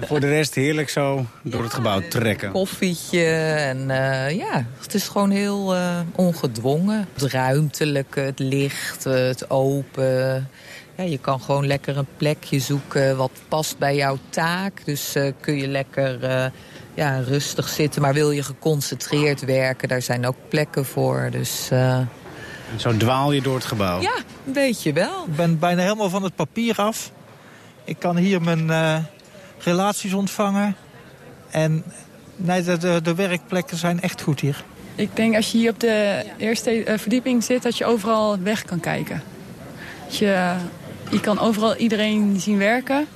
Voor 0.00 0.20
de 0.20 0.28
rest 0.28 0.54
heerlijk 0.54 0.88
zo 0.88 1.26
door 1.42 1.58
ja, 1.58 1.62
het 1.62 1.74
gebouw 1.74 2.00
trekken. 2.08 2.50
Koffietje 2.50 3.24
en 3.56 3.78
uh, 3.78 4.30
ja, 4.30 4.66
het 4.80 4.94
is 4.94 5.08
gewoon 5.08 5.30
heel 5.30 5.74
uh, 5.74 6.00
ongedwongen. 6.14 7.08
Het 7.12 7.32
ruimtelijke, 7.32 8.20
het 8.20 8.38
licht, 8.38 9.04
het 9.04 9.50
open. 9.50 10.48
Ja, 10.98 11.04
je 11.04 11.18
kan 11.18 11.40
gewoon 11.40 11.66
lekker 11.66 11.96
een 11.96 12.06
plekje 12.16 12.58
zoeken 12.58 13.16
wat 13.16 13.30
past 13.48 13.78
bij 13.78 13.96
jouw 13.96 14.18
taak. 14.28 14.84
Dus 14.84 15.16
uh, 15.16 15.32
kun 15.40 15.56
je 15.56 15.68
lekker 15.68 16.22
uh, 16.22 16.44
ja, 16.94 17.20
rustig 17.20 17.68
zitten. 17.68 18.02
Maar 18.02 18.14
wil 18.14 18.30
je 18.30 18.42
geconcentreerd 18.42 19.44
werken, 19.44 19.88
daar 19.88 20.02
zijn 20.02 20.26
ook 20.26 20.36
plekken 20.48 20.84
voor. 20.84 21.28
Dus, 21.30 21.68
uh... 21.72 21.98
Zo 22.76 22.96
dwaal 22.96 23.32
je 23.32 23.40
door 23.40 23.54
het 23.54 23.64
gebouw? 23.64 24.00
Ja, 24.00 24.16
een 24.46 24.52
beetje 24.52 24.92
wel. 24.92 25.24
Ik 25.26 25.36
ben 25.36 25.58
bijna 25.58 25.82
helemaal 25.82 26.10
van 26.10 26.22
het 26.22 26.34
papier 26.34 26.76
af. 26.76 27.10
Ik 27.84 27.98
kan 27.98 28.16
hier 28.16 28.42
mijn 28.42 28.66
uh, 28.66 28.96
relaties 29.58 30.12
ontvangen. 30.12 30.76
En 31.50 31.84
nee, 32.36 32.62
de, 32.62 32.76
de, 32.76 33.00
de 33.02 33.14
werkplekken 33.14 33.76
zijn 33.76 34.00
echt 34.00 34.22
goed 34.22 34.40
hier. 34.40 34.64
Ik 34.94 35.16
denk 35.16 35.36
als 35.36 35.52
je 35.52 35.58
hier 35.58 35.70
op 35.70 35.80
de 35.80 36.24
eerste 36.36 36.86
uh, 36.86 36.98
verdieping 36.98 37.44
zit, 37.44 37.62
dat 37.62 37.78
je 37.78 37.84
overal 37.84 38.38
weg 38.38 38.64
kan 38.64 38.80
kijken. 38.80 39.22
Dat 40.04 40.16
je, 40.16 40.54
je 41.10 41.20
kan 41.20 41.38
overal 41.38 41.76
iedereen 41.76 42.40
zien 42.40 42.58
werken. 42.58 43.06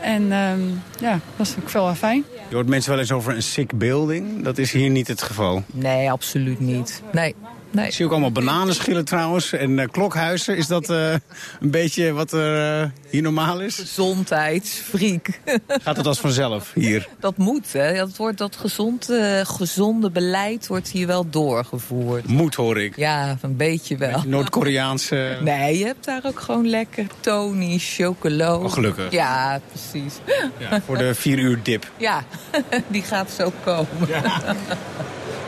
En 0.00 0.32
um, 0.32 0.82
ja, 1.00 1.20
dat 1.36 1.46
is 1.46 1.54
ook 1.60 1.70
wel 1.70 1.94
fijn. 1.94 2.24
Je 2.48 2.54
hoort 2.54 2.68
mensen 2.68 2.90
wel 2.90 3.00
eens 3.00 3.12
over 3.12 3.34
een 3.34 3.42
sick 3.42 3.78
building. 3.78 4.44
Dat 4.44 4.58
is 4.58 4.72
hier 4.72 4.90
niet 4.90 5.08
het 5.08 5.22
geval. 5.22 5.62
Nee, 5.72 6.10
absoluut 6.10 6.60
niet. 6.60 7.02
Nee. 7.12 7.34
Nee. 7.70 7.86
Ik 7.86 7.92
zie 7.92 8.04
ook 8.04 8.10
allemaal 8.10 8.32
bananenschillen 8.32 9.04
trouwens 9.04 9.52
en 9.52 9.78
uh, 9.78 9.86
klokhuizen. 9.90 10.56
Is 10.56 10.66
dat 10.66 10.90
uh, 10.90 11.12
een 11.60 11.70
beetje 11.70 12.12
wat 12.12 12.32
er 12.32 12.82
uh, 12.82 12.88
hier 13.10 13.22
normaal 13.22 13.60
is? 13.60 13.74
Gezondheidsfreak. 13.74 15.40
Gaat 15.82 15.96
het 15.96 16.06
als 16.06 16.20
vanzelf 16.20 16.72
hier? 16.74 17.08
Dat 17.20 17.36
moet, 17.36 17.72
hè. 17.72 17.94
Dat, 17.94 18.16
wordt, 18.16 18.38
dat 18.38 18.56
gezond, 18.56 19.08
gezonde 19.42 20.10
beleid 20.10 20.66
wordt 20.66 20.88
hier 20.88 21.06
wel 21.06 21.30
doorgevoerd. 21.30 22.26
Moet, 22.26 22.54
hoor 22.54 22.80
ik. 22.80 22.96
Ja, 22.96 23.36
een 23.40 23.56
beetje 23.56 23.96
wel. 23.96 24.22
Noord-Koreaanse... 24.26 25.38
Nee, 25.42 25.78
je 25.78 25.84
hebt 25.84 26.04
daar 26.04 26.20
ook 26.24 26.40
gewoon 26.40 26.68
lekker 26.68 27.06
Tony, 27.20 27.78
chocola. 27.78 28.56
Oh, 28.56 28.72
gelukkig. 28.72 29.10
Ja, 29.12 29.60
precies. 29.68 30.14
Ja, 30.58 30.80
voor 30.86 30.98
de 30.98 31.14
vier 31.14 31.38
uur 31.38 31.58
dip. 31.62 31.90
Ja, 31.96 32.24
die 32.88 33.02
gaat 33.02 33.30
zo 33.30 33.52
komen. 33.64 34.08
Ja. 34.08 34.56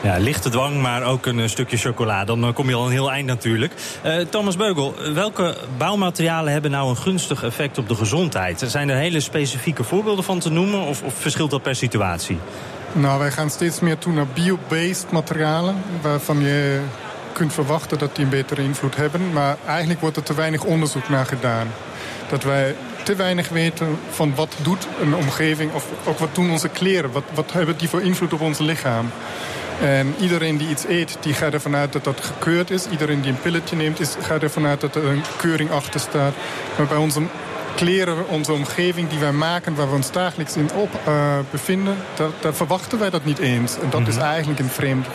Ja, 0.02 0.16
lichte 0.16 0.48
dwang, 0.48 0.80
maar 0.80 1.02
ook 1.02 1.26
een 1.26 1.48
stukje 1.48 1.76
chocola. 1.76 2.24
Dan 2.24 2.52
kom 2.52 2.68
je 2.68 2.74
al 2.74 2.86
een 2.86 2.92
heel 2.92 3.10
eind 3.10 3.26
natuurlijk. 3.26 3.72
Uh, 4.04 4.16
Thomas 4.16 4.56
Beugel, 4.56 4.94
welke 5.14 5.56
bouwmaterialen 5.78 6.52
hebben 6.52 6.70
nou 6.70 6.88
een 6.88 6.96
gunstig 6.96 7.42
effect 7.42 7.78
op 7.78 7.88
de 7.88 7.94
gezondheid? 7.94 8.64
Zijn 8.66 8.88
er 8.88 8.96
hele 8.96 9.20
specifieke 9.20 9.84
voorbeelden 9.84 10.24
van 10.24 10.38
te 10.38 10.50
noemen 10.50 10.80
of, 10.80 11.02
of 11.02 11.14
verschilt 11.14 11.50
dat 11.50 11.62
per 11.62 11.76
situatie? 11.76 12.38
Nou, 12.92 13.18
wij 13.18 13.30
gaan 13.30 13.50
steeds 13.50 13.80
meer 13.80 13.98
toe 13.98 14.12
naar 14.12 14.26
bio-based 14.26 15.10
materialen... 15.10 15.74
waarvan 16.00 16.40
je 16.40 16.80
kunt 17.32 17.52
verwachten 17.52 17.98
dat 17.98 18.16
die 18.16 18.24
een 18.24 18.30
betere 18.30 18.62
invloed 18.62 18.96
hebben. 18.96 19.32
Maar 19.32 19.56
eigenlijk 19.66 20.00
wordt 20.00 20.16
er 20.16 20.22
te 20.22 20.34
weinig 20.34 20.64
onderzoek 20.64 21.08
naar 21.08 21.26
gedaan. 21.26 21.68
Dat 22.28 22.42
wij 22.42 22.74
te 23.02 23.14
weinig 23.14 23.48
weten 23.48 23.98
van 24.10 24.34
wat 24.34 24.54
doet 24.62 24.86
een 25.00 25.14
omgeving... 25.14 25.72
of 25.72 25.86
ook 26.04 26.18
wat 26.18 26.34
doen 26.34 26.50
onze 26.50 26.68
kleren, 26.68 27.12
wat, 27.12 27.24
wat 27.34 27.52
hebben 27.52 27.76
die 27.76 27.88
voor 27.88 28.02
invloed 28.02 28.32
op 28.32 28.40
ons 28.40 28.58
lichaam... 28.58 29.10
En 29.80 30.14
iedereen 30.20 30.56
die 30.56 30.68
iets 30.68 30.84
eet, 30.88 31.16
die 31.20 31.34
gaat 31.34 31.52
ervan 31.52 31.74
uit 31.74 31.92
dat 31.92 32.04
dat 32.04 32.20
gekeurd 32.20 32.70
is. 32.70 32.86
Iedereen 32.86 33.20
die 33.20 33.30
een 33.30 33.40
pilletje 33.40 33.76
neemt, 33.76 34.00
is, 34.00 34.16
gaat 34.20 34.42
ervan 34.42 34.66
uit 34.66 34.80
dat 34.80 34.94
er 34.94 35.04
een 35.04 35.22
keuring 35.36 35.70
achter 35.70 36.00
staat. 36.00 36.34
Maar 36.76 36.86
bij 36.86 36.96
onze 36.96 37.22
kleren, 37.76 38.28
onze 38.28 38.52
omgeving 38.52 39.08
die 39.08 39.18
wij 39.18 39.32
maken... 39.32 39.74
waar 39.74 39.88
we 39.88 39.94
ons 39.94 40.12
dagelijks 40.12 40.56
in 40.56 40.70
op 40.74 40.90
uh, 41.08 41.38
bevinden... 41.50 41.96
Daar, 42.14 42.28
daar, 42.40 42.54
verwachten 42.54 42.98
wij 42.98 43.10
dat 43.10 43.24
niet 43.24 43.38
eens. 43.38 43.74
En 43.74 43.90
dat 43.90 44.00
mm 44.00 44.06
-hmm. 44.06 44.16
is 44.16 44.22
eigenlijk 44.22 44.60
een 44.60 44.68
vreemd 44.68 45.06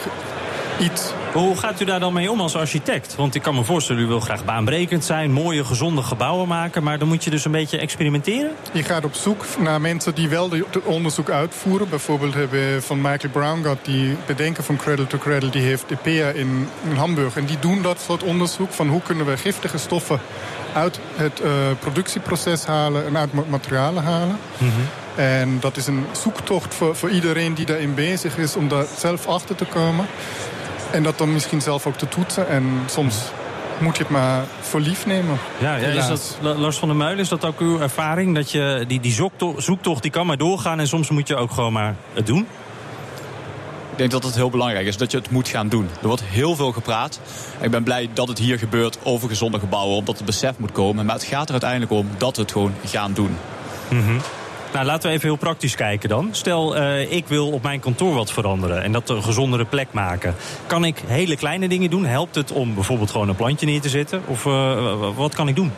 iets. 0.79 1.11
Hoe 1.33 1.57
gaat 1.57 1.81
u 1.81 1.85
daar 1.85 1.99
dan 1.99 2.13
mee 2.13 2.31
om 2.31 2.41
als 2.41 2.55
architect? 2.55 3.15
Want 3.15 3.35
ik 3.35 3.41
kan 3.41 3.55
me 3.55 3.63
voorstellen, 3.63 4.01
u 4.01 4.05
wil 4.05 4.19
graag 4.19 4.45
baanbrekend 4.45 5.05
zijn... 5.05 5.31
mooie, 5.31 5.65
gezonde 5.65 6.03
gebouwen 6.03 6.47
maken... 6.47 6.83
maar 6.83 6.99
dan 6.99 7.07
moet 7.07 7.23
je 7.23 7.29
dus 7.29 7.45
een 7.45 7.51
beetje 7.51 7.77
experimenteren? 7.77 8.51
Je 8.73 8.83
gaat 8.83 9.05
op 9.05 9.13
zoek 9.13 9.45
naar 9.59 9.81
mensen 9.81 10.15
die 10.15 10.29
wel 10.29 10.49
het 10.51 10.83
onderzoek 10.83 11.29
uitvoeren. 11.29 11.89
Bijvoorbeeld 11.89 12.33
hebben 12.33 12.59
we 12.59 12.81
van 12.81 13.01
Michael 13.01 13.31
Brown 13.31 13.61
gehad... 13.61 13.77
die 13.81 14.15
bedenker 14.25 14.63
van 14.63 14.75
Cradle 14.75 15.07
to 15.07 15.17
Cradle, 15.17 15.49
die 15.49 15.61
heeft 15.61 15.91
EPEA 15.91 16.29
in, 16.29 16.67
in 16.89 16.95
Hamburg. 16.95 17.37
En 17.37 17.45
die 17.45 17.59
doen 17.59 17.81
dat 17.81 17.99
soort 17.99 18.23
onderzoek 18.23 18.71
van 18.71 18.87
hoe 18.87 19.01
kunnen 19.01 19.25
we 19.25 19.37
giftige 19.37 19.77
stoffen... 19.77 20.19
uit 20.73 20.99
het 21.15 21.41
uh, 21.43 21.49
productieproces 21.79 22.65
halen 22.65 23.05
en 23.05 23.17
uit 23.17 23.49
materialen 23.49 24.03
halen. 24.03 24.37
Mm 24.57 24.69
-hmm. 24.69 24.87
En 25.15 25.57
dat 25.59 25.77
is 25.77 25.87
een 25.87 26.05
zoektocht 26.11 26.73
voor, 26.73 26.95
voor 26.95 27.09
iedereen 27.09 27.53
die 27.53 27.65
daarin 27.65 27.93
bezig 27.93 28.37
is... 28.37 28.55
om 28.55 28.67
daar 28.67 28.85
zelf 28.97 29.27
achter 29.27 29.55
te 29.55 29.65
komen. 29.65 30.05
En 30.97 31.03
dat 31.03 31.17
dan 31.17 31.33
misschien 31.33 31.61
zelf 31.61 31.85
ook 31.85 31.97
te 31.97 32.07
toetsen. 32.07 32.47
En 32.47 32.79
soms 32.85 33.15
moet 33.79 33.97
je 33.97 34.03
het 34.03 34.11
maar 34.11 34.43
voor 34.59 34.79
lief 34.79 35.05
nemen. 35.05 35.37
Ja, 35.57 35.75
ja 35.75 35.87
is 35.87 36.07
dat, 36.07 36.37
Lars 36.41 36.77
van 36.77 36.87
der 36.87 36.97
Meulen, 36.97 37.19
is 37.19 37.29
dat 37.29 37.45
ook 37.45 37.59
uw 37.59 37.79
ervaring? 37.79 38.35
Dat 38.35 38.51
je 38.51 38.85
die, 38.87 38.99
die 38.99 39.11
zoektocht, 39.11 39.63
zoektocht 39.63 40.01
die 40.01 40.11
kan 40.11 40.25
maar 40.25 40.37
doorgaan 40.37 40.79
en 40.79 40.87
soms 40.87 41.09
moet 41.09 41.27
je 41.27 41.35
ook 41.35 41.51
gewoon 41.51 41.73
maar 41.73 41.95
het 42.13 42.25
doen? 42.25 42.47
Ik 43.91 43.97
denk 43.97 44.11
dat 44.11 44.23
het 44.23 44.35
heel 44.35 44.49
belangrijk 44.49 44.87
is 44.87 44.97
dat 44.97 45.11
je 45.11 45.17
het 45.17 45.29
moet 45.29 45.47
gaan 45.47 45.69
doen. 45.69 45.89
Er 46.01 46.07
wordt 46.07 46.23
heel 46.23 46.55
veel 46.55 46.71
gepraat. 46.71 47.19
Ik 47.61 47.71
ben 47.71 47.83
blij 47.83 48.09
dat 48.13 48.27
het 48.27 48.37
hier 48.37 48.59
gebeurt 48.59 48.97
over 49.03 49.29
gezonde 49.29 49.59
gebouwen. 49.59 49.97
Omdat 49.97 50.17
het 50.17 50.25
besef 50.25 50.57
moet 50.57 50.71
komen. 50.71 51.05
Maar 51.05 51.15
het 51.15 51.23
gaat 51.23 51.45
er 51.45 51.51
uiteindelijk 51.51 51.91
om 51.91 52.09
dat 52.17 52.35
we 52.35 52.41
het 52.41 52.51
gewoon 52.51 52.73
gaan 52.85 53.13
doen. 53.13 53.37
Mm 53.89 54.03
-hmm. 54.03 54.19
Nou, 54.77 54.89
laten 54.89 55.09
we 55.09 55.15
even 55.15 55.27
heel 55.27 55.37
praktisch 55.37 55.75
kijken 55.75 56.09
dan. 56.09 56.29
Stel, 56.31 56.77
uh, 56.77 57.11
ik 57.11 57.27
wil 57.27 57.51
op 57.51 57.63
mijn 57.63 57.79
kantoor 57.79 58.13
wat 58.13 58.31
veranderen 58.31 58.83
en 58.83 58.91
dat 58.91 59.09
een 59.09 59.23
gezondere 59.23 59.65
plek 59.65 59.87
maken. 59.91 60.35
Kan 60.67 60.85
ik 60.85 61.01
hele 61.05 61.35
kleine 61.35 61.67
dingen 61.67 61.89
doen? 61.89 62.05
Helpt 62.05 62.35
het 62.35 62.51
om 62.51 62.73
bijvoorbeeld 62.73 63.11
gewoon 63.11 63.29
een 63.29 63.35
plantje 63.35 63.65
neer 63.65 63.81
te 63.81 63.89
zetten? 63.89 64.21
Of 64.25 64.45
uh, 64.45 65.15
wat 65.15 65.35
kan 65.35 65.47
ik 65.47 65.55
doen? 65.55 65.71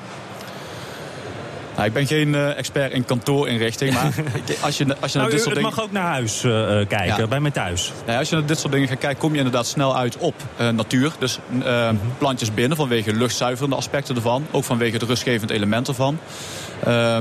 Nou, 1.76 1.88
ik 1.88 1.94
ben 1.94 2.08
geen 2.08 2.28
uh, 2.28 2.58
expert 2.58 2.92
in 2.92 3.06
kantoorinrichting, 3.06 3.94
maar 3.94 4.04
als 4.62 4.78
je, 4.78 4.96
als 5.00 5.12
je 5.12 5.18
nou, 5.18 5.30
naar 5.30 5.30
dit 5.30 5.42
soort 5.42 5.46
het 5.46 5.54
dingen... 5.54 5.62
mag 5.62 5.82
ook 5.82 5.92
naar 5.92 6.12
huis 6.12 6.42
kijken, 6.88 7.18
ja. 7.18 7.28
bij 7.28 7.40
mij 7.40 7.52
thuis. 7.52 7.92
Nou, 8.06 8.20
als 8.20 8.30
je 8.30 8.36
naar 8.36 8.46
dit 8.46 8.60
soort 8.60 8.74
dingen 8.74 8.88
gaat 8.88 8.98
kijken, 8.98 9.20
kom 9.20 9.32
je 9.32 9.38
inderdaad 9.38 9.68
snel 9.68 9.98
uit 9.98 10.18
op 10.18 10.36
natuur. 10.58 11.12
Dus 11.20 11.40
-hmm. 11.50 12.00
plantjes 12.18 12.54
binnen 12.54 12.78
vanwege 12.78 13.14
luchtzuiverende 13.14 13.76
aspecten 13.76 14.16
ervan. 14.16 14.46
Ook 14.52 14.64
vanwege 14.64 14.94
het 14.94 15.04
rustgevend 15.04 15.52
element 15.52 15.88
ervan. 15.88 16.20
Uh, 16.88 17.18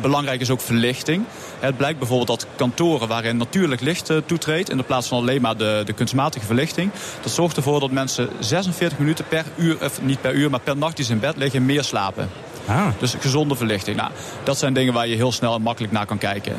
belangrijk 0.00 0.40
is 0.40 0.50
ook 0.50 0.60
verlichting. 0.60 1.24
Het 1.60 1.76
blijkt 1.76 1.98
bijvoorbeeld 1.98 2.28
dat 2.28 2.46
kantoren 2.56 3.08
waarin 3.08 3.36
natuurlijk 3.36 3.80
licht 3.80 4.10
uh, 4.10 4.16
toetreedt... 4.26 4.70
in 4.70 4.76
de 4.76 4.82
plaats 4.82 5.08
van 5.08 5.18
alleen 5.18 5.40
maar 5.40 5.56
de, 5.56 5.82
de 5.84 5.92
kunstmatige 5.92 6.46
verlichting... 6.46 6.90
dat 7.22 7.32
zorgt 7.32 7.56
ervoor 7.56 7.80
dat 7.80 7.90
mensen 7.90 8.28
46 8.38 8.98
minuten 8.98 9.24
per 9.28 9.44
uur, 9.56 9.84
of 9.84 10.02
niet 10.02 10.20
per 10.20 10.34
uur... 10.34 10.50
maar 10.50 10.60
per 10.60 10.76
nacht 10.76 10.96
die 10.96 11.04
ze 11.04 11.12
in 11.12 11.20
bed 11.20 11.36
liggen, 11.36 11.66
meer 11.66 11.84
slapen. 11.84 12.28
Ah. 12.66 12.86
Dus 12.98 13.14
gezonde 13.20 13.56
verlichting. 13.56 13.96
Nou, 13.96 14.10
dat 14.42 14.58
zijn 14.58 14.72
dingen 14.72 14.92
waar 14.92 15.08
je 15.08 15.16
heel 15.16 15.32
snel 15.32 15.54
en 15.54 15.62
makkelijk 15.62 15.92
naar 15.92 16.06
kan 16.06 16.18
kijken. 16.18 16.54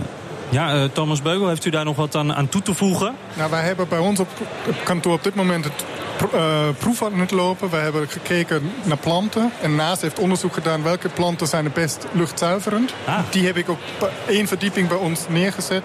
Ja, 0.50 0.76
uh, 0.76 0.84
Thomas 0.84 1.22
Beugel, 1.22 1.48
heeft 1.48 1.66
u 1.66 1.70
daar 1.70 1.86
nog 1.86 1.96
wat 1.96 2.16
aan, 2.16 2.34
aan 2.34 2.50
toe 2.50 2.62
te 2.62 2.74
voegen? 2.74 3.16
Nou, 3.34 3.50
wij 3.50 3.62
hebben 3.62 3.88
bij 3.88 4.00
ons 4.00 4.20
op, 4.20 4.28
op 4.68 4.76
kantoor 4.84 5.14
op 5.14 5.24
dit 5.24 5.36
moment 5.36 5.64
het 5.64 5.86
uh, 6.34 6.68
proef 6.78 7.04
aan 7.04 7.20
het 7.20 7.32
lopen. 7.32 7.70
Wij 7.70 7.82
hebben 7.82 8.08
gekeken 8.08 8.72
naar 8.84 8.98
planten. 8.98 9.52
En 9.62 9.76
naast 9.76 10.02
heeft 10.02 10.20
onderzoek 10.20 10.54
gedaan 10.54 10.84
welke 10.84 11.10
planten 11.10 11.48
zijn 11.48 11.66
het 11.66 11.74
best 11.74 12.06
luchtzuiverend. 12.12 12.94
Ah. 13.06 13.20
Die 13.30 13.46
heb 13.46 13.58
ik 13.58 13.70
op 13.70 13.80
één 14.28 14.48
verdieping 14.48 14.88
bij 14.88 14.98
ons 14.98 15.26
neergezet. 15.30 15.84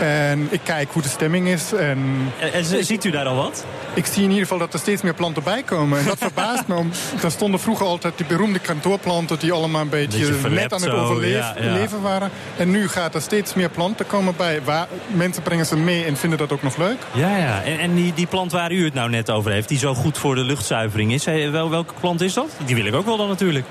En 0.00 0.48
ik 0.50 0.60
kijk 0.62 0.88
hoe 0.92 1.02
de 1.02 1.08
stemming 1.08 1.48
is. 1.48 1.72
En, 1.72 2.32
en 2.52 2.84
ziet 2.84 3.04
u 3.04 3.10
daar 3.10 3.26
al 3.26 3.36
wat? 3.36 3.64
Ik 3.94 4.06
zie 4.06 4.22
in 4.22 4.28
ieder 4.28 4.42
geval 4.42 4.58
dat 4.58 4.72
er 4.72 4.78
steeds 4.78 5.02
meer 5.02 5.14
planten 5.14 5.42
bij 5.42 5.62
komen. 5.62 5.98
En 5.98 6.04
dat 6.04 6.18
verbaast 6.18 6.66
me. 6.66 6.84
Er 7.22 7.30
stonden 7.30 7.60
vroeger 7.60 7.86
altijd 7.86 8.16
die 8.16 8.26
beroemde 8.26 8.58
kantoorplanten... 8.58 9.38
die 9.38 9.52
allemaal 9.52 9.80
een 9.80 9.88
beetje, 9.88 10.34
net 10.48 10.72
aan 10.72 10.82
het 10.82 10.90
overleven 10.90 12.02
waren. 12.02 12.30
En 12.56 12.70
nu 12.70 12.88
gaat 12.88 13.14
er 13.14 13.20
steeds 13.20 13.54
meer 13.54 13.68
planten 13.68 14.06
komen 14.06 14.34
bij. 14.36 14.62
Waar, 14.64 14.86
mensen 15.06 15.42
brengen 15.42 15.66
ze 15.66 15.76
mee 15.76 16.04
en 16.04 16.16
vinden 16.16 16.38
dat 16.38 16.52
ook 16.52 16.62
nog 16.62 16.76
leuk. 16.76 16.98
Ja, 17.12 17.36
ja. 17.36 17.62
En, 17.62 17.78
en 17.78 17.94
die, 17.94 18.14
die 18.14 18.26
plant 18.26 18.52
waar 18.52 18.72
u 18.72 18.84
het 18.84 18.94
nou 18.94 19.10
net 19.10 19.30
over 19.30 19.50
heeft... 19.50 19.68
die 19.68 19.78
zo 19.78 19.94
goed 19.94 20.18
voor 20.18 20.34
de 20.34 20.44
luchtzuivering 20.44 21.12
is. 21.12 21.24
Wel, 21.24 21.70
welke 21.70 21.94
plant 22.00 22.20
is 22.20 22.34
dat? 22.34 22.48
Die 22.64 22.74
wil 22.74 22.86
ik 22.86 22.94
ook 22.94 23.06
wel 23.06 23.16
dan 23.16 23.28
natuurlijk. 23.28 23.64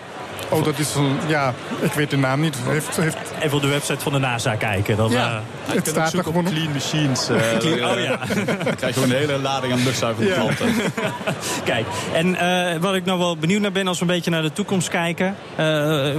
Oh, 0.49 0.63
dat 0.63 0.79
is 0.79 0.95
een, 0.95 1.17
ja, 1.27 1.53
ik 1.81 1.91
weet 1.91 2.09
de 2.09 2.17
naam 2.17 2.39
niet. 2.39 2.55
Heeft, 2.63 2.95
heeft... 2.95 3.17
Even 3.39 3.55
op 3.55 3.61
de 3.61 3.67
website 3.67 3.99
van 3.99 4.11
de 4.11 4.19
NASA 4.19 4.55
kijken. 4.55 4.97
Dan, 4.97 5.11
ja, 5.11 5.41
uh, 5.67 5.73
het 5.75 5.87
staat 5.87 6.13
er 6.13 6.23
gewoon 6.23 6.45
op 6.45 6.51
Clean 6.51 6.71
Machines. 6.71 7.29
Uh, 7.29 7.89
oh 7.91 7.99
ja. 7.99 8.19
Dan 8.63 8.75
krijg 8.75 8.79
je 8.79 8.93
gewoon 8.93 9.09
een 9.09 9.15
hele 9.15 9.39
lading 9.39 9.73
aan 9.73 9.83
luchtzuivende 9.83 10.29
ja. 10.29 10.35
planten. 10.35 10.73
Kijk, 11.63 11.85
en 12.13 12.27
uh, 12.27 12.81
wat 12.81 12.95
ik 12.95 13.05
nou 13.05 13.19
wel 13.19 13.37
benieuwd 13.37 13.61
naar 13.61 13.71
ben 13.71 13.87
als 13.87 13.99
we 13.99 14.05
een 14.05 14.11
beetje 14.13 14.31
naar 14.31 14.41
de 14.41 14.53
toekomst 14.53 14.89
kijken. 14.89 15.35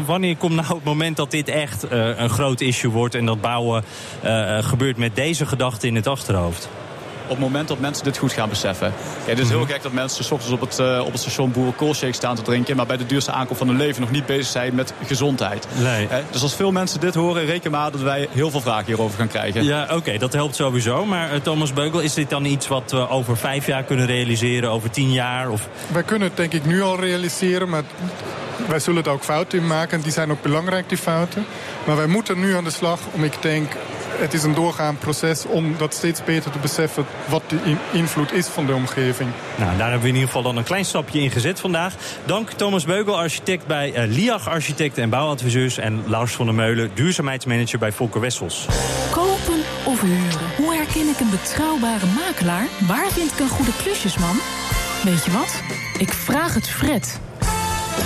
wanneer 0.07 0.37
komt 0.37 0.55
nou 0.55 0.75
het 0.75 0.85
moment 0.85 1.17
dat 1.17 1.31
dit 1.31 1.49
echt 1.49 1.87
een 1.91 2.31
groot 2.31 2.61
issue 2.61 2.91
wordt... 2.91 3.15
en 3.15 3.27
dat 3.27 3.41
bouwen 3.41 3.85
gebeurt 4.61 4.97
met 4.97 5.17
deze 5.17 5.47
gedachte 5.47 5.87
in 5.87 5.95
het 5.95 6.07
achterhoofd? 6.07 6.69
Op 7.27 7.31
het 7.31 7.39
moment 7.39 7.69
dat 7.69 7.79
mensen 7.79 8.05
dit 8.05 8.19
goed 8.19 8.33
gaan 8.33 8.49
beseffen. 8.49 8.93
Ja, 9.25 9.31
het 9.31 9.39
is 9.39 9.49
heel 9.49 9.59
mhm. 9.59 9.71
gek 9.71 9.83
dat 9.83 9.93
mensen 9.93 10.25
s 10.25 10.31
ochtends 10.31 10.55
op 10.55 10.61
het, 10.61 10.79
uh, 10.79 11.03
op 11.05 11.13
het 11.13 11.21
station 11.21 11.51
boerenkoolshake 11.51 12.13
staan 12.13 12.37
te 12.37 12.43
drinken... 12.43 12.77
maar 12.77 12.87
bij 12.87 12.97
de 12.97 13.07
duurste 13.07 13.31
aankomst 13.31 13.59
van 13.59 13.69
hun 13.69 13.77
leven 13.77 14.01
nog 14.01 14.11
niet 14.11 14.27
bezig 14.27 14.47
zijn 14.47 14.75
met 14.75 14.93
gezondheid. 15.07 15.67
Nee. 15.79 16.09
dus 16.31 16.43
als 16.43 16.55
veel 16.55 16.73
mensen 16.73 17.01
dit 17.01 17.15
horen, 17.15 17.45
reken 17.45 17.71
maar 17.71 17.91
dat 17.91 18.01
wij 18.01 18.29
heel 18.31 18.51
veel 18.51 18.61
vragen 18.61 18.85
hierover 18.87 19.19
gaan 19.19 19.29
krijgen. 19.29 19.65
Ja, 19.65 19.89
oké, 19.93 20.19
dat 20.19 20.33
helpt 20.33 20.55
sowieso. 20.55 21.05
Maar 21.07 21.35
uh, 21.35 21.41
Thomas 21.41 21.73
Beugel, 21.73 22.01
is 22.01 22.15
dit 22.15 22.31
dan 22.31 22.45
iets 22.45 22.69
wat 22.69 22.91
we 22.91 23.09
over 23.09 23.37
vijf 23.37 23.67
jaar 23.67 23.83
kunnen 23.83 24.07
realiseren, 24.07 24.71
over 24.71 24.91
tien 24.91 25.13
jaar? 25.13 25.51
Of... 25.51 25.69
Wij 25.93 26.03
kunnen 26.03 26.29
het 26.29 26.37
denk 26.37 26.53
ik 26.53 26.65
nu 26.65 26.83
al 26.83 27.01
realiseren, 27.01 27.69
maar 27.69 27.83
wij 28.69 28.79
zullen 28.79 29.05
er 29.05 29.11
ook 29.11 29.25
fouten 29.25 29.59
in 29.59 29.67
maken. 29.67 30.01
Die 30.01 30.13
zijn 30.13 30.31
ook 30.31 30.43
belangrijk, 30.43 30.89
die 30.89 30.99
fouten. 30.99 31.47
Maar 31.85 31.97
wij 31.97 32.07
moeten 32.07 32.41
nu 32.41 32.55
aan 32.55 32.65
de 32.65 32.71
slag 32.71 33.01
om, 33.13 33.25
ik 33.25 33.35
denk, 33.41 33.73
het 34.19 34.35
is 34.35 34.43
een 34.43 34.55
doorgaand 34.55 34.99
proces 34.99 35.47
om 35.47 35.75
dat 35.79 35.95
steeds 35.95 36.25
beter 36.25 36.51
te 36.51 36.59
beseffen 36.59 37.07
wat 37.29 37.43
de 37.47 37.77
invloed 37.93 38.33
is 38.33 38.47
van 38.47 38.67
de 38.67 38.75
omgeving. 38.75 39.31
Nou, 39.57 39.77
daar 39.77 39.91
hebben 39.91 40.01
we 40.01 40.09
in 40.09 40.15
ieder 40.15 40.27
geval 40.29 40.43
dan 40.43 40.57
een 40.57 40.65
klein 40.65 40.85
stapje 40.85 41.21
in 41.21 41.31
gezet 41.31 41.61
vandaag. 41.61 41.95
Dank 42.25 42.51
Thomas 42.51 42.85
Beugel, 42.85 43.19
architect 43.19 43.67
bij 43.67 44.07
uh, 44.09 44.15
LIAG 44.15 44.49
Architecten 44.49 45.03
en 45.03 45.11
Bouwadviseurs... 45.11 45.79
en 45.79 46.03
Lars 46.07 46.33
van 46.33 46.47
der 46.47 46.55
Meulen, 46.55 46.91
duurzaamheidsmanager 46.95 47.79
bij 47.79 47.93
Volker 47.93 48.21
Wessels. 48.21 48.67
Kopen 49.11 49.61
of 49.85 50.01
huren? 50.01 50.51
Hoe 50.57 50.75
herken 50.75 51.09
ik 51.09 51.21
een 51.21 51.31
betrouwbare 51.31 52.07
makelaar? 52.07 52.67
Waar 52.87 53.11
vind 53.11 53.33
ik 53.33 53.39
een 53.39 53.49
goede 53.49 53.73
klusjesman? 53.83 54.37
Weet 55.05 55.25
je 55.25 55.31
wat? 55.31 55.63
Ik 55.99 56.13
vraag 56.13 56.55
het 56.55 56.69
Fred. 56.69 57.21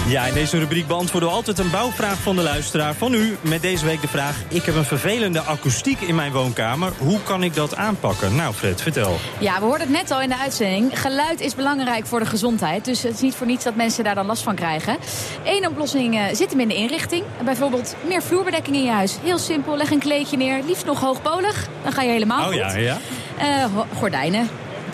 Ja, 0.06 0.26
in 0.26 0.34
deze 0.34 0.58
rubriek 0.58 0.86
beantwoorden 0.86 1.28
we 1.28 1.34
altijd 1.34 1.58
een 1.58 1.70
bouwvraag 1.70 2.18
van 2.18 2.36
de 2.36 2.42
luisteraar. 2.42 2.94
Van 2.94 3.14
u 3.14 3.36
met 3.40 3.62
deze 3.62 3.84
week 3.84 4.00
de 4.00 4.08
vraag... 4.08 4.42
ik 4.48 4.64
heb 4.64 4.74
een 4.74 4.84
vervelende 4.84 5.40
akoestiek 5.40 6.00
in 6.00 6.14
mijn 6.14 6.32
woonkamer. 6.32 6.92
Hoe 6.98 7.22
kan 7.22 7.42
ik 7.42 7.54
dat 7.54 7.76
aanpakken? 7.76 8.36
Nou 8.36 8.54
Fred, 8.54 8.82
vertel. 8.82 9.16
Ja, 9.38 9.58
we 9.58 9.64
hoorden 9.64 9.86
het 9.86 9.96
net 9.96 10.10
al 10.10 10.20
in 10.20 10.28
de 10.28 10.36
uitzending. 10.36 11.00
Geluid 11.00 11.40
is 11.40 11.54
belangrijk 11.54 12.06
voor 12.06 12.18
de 12.18 12.26
gezondheid. 12.26 12.84
Dus 12.84 13.02
het 13.02 13.14
is 13.14 13.20
niet 13.20 13.34
voor 13.34 13.46
niets 13.46 13.64
dat 13.64 13.74
mensen 13.74 14.04
daar 14.04 14.14
dan 14.14 14.26
last 14.26 14.42
van 14.42 14.54
krijgen. 14.54 14.96
Eén 15.44 15.68
oplossing 15.68 16.14
uh, 16.14 16.24
zit 16.32 16.50
hem 16.50 16.60
in 16.60 16.68
de 16.68 16.74
inrichting. 16.74 17.24
Bijvoorbeeld 17.44 17.96
meer 18.06 18.22
vloerbedekking 18.22 18.76
in 18.76 18.84
je 18.84 18.90
huis. 18.90 19.16
Heel 19.22 19.38
simpel, 19.38 19.76
leg 19.76 19.90
een 19.90 19.98
kleedje 19.98 20.36
neer. 20.36 20.62
Liefst 20.66 20.86
nog 20.86 21.00
hoogpolig. 21.00 21.68
Dan 21.82 21.92
ga 21.92 22.02
je 22.02 22.10
helemaal 22.10 22.40
oh, 22.40 22.46
goed. 22.46 22.54
ja, 22.54 22.76
ja. 22.76 22.98
Uh, 23.40 23.64
gordijnen 23.98 24.48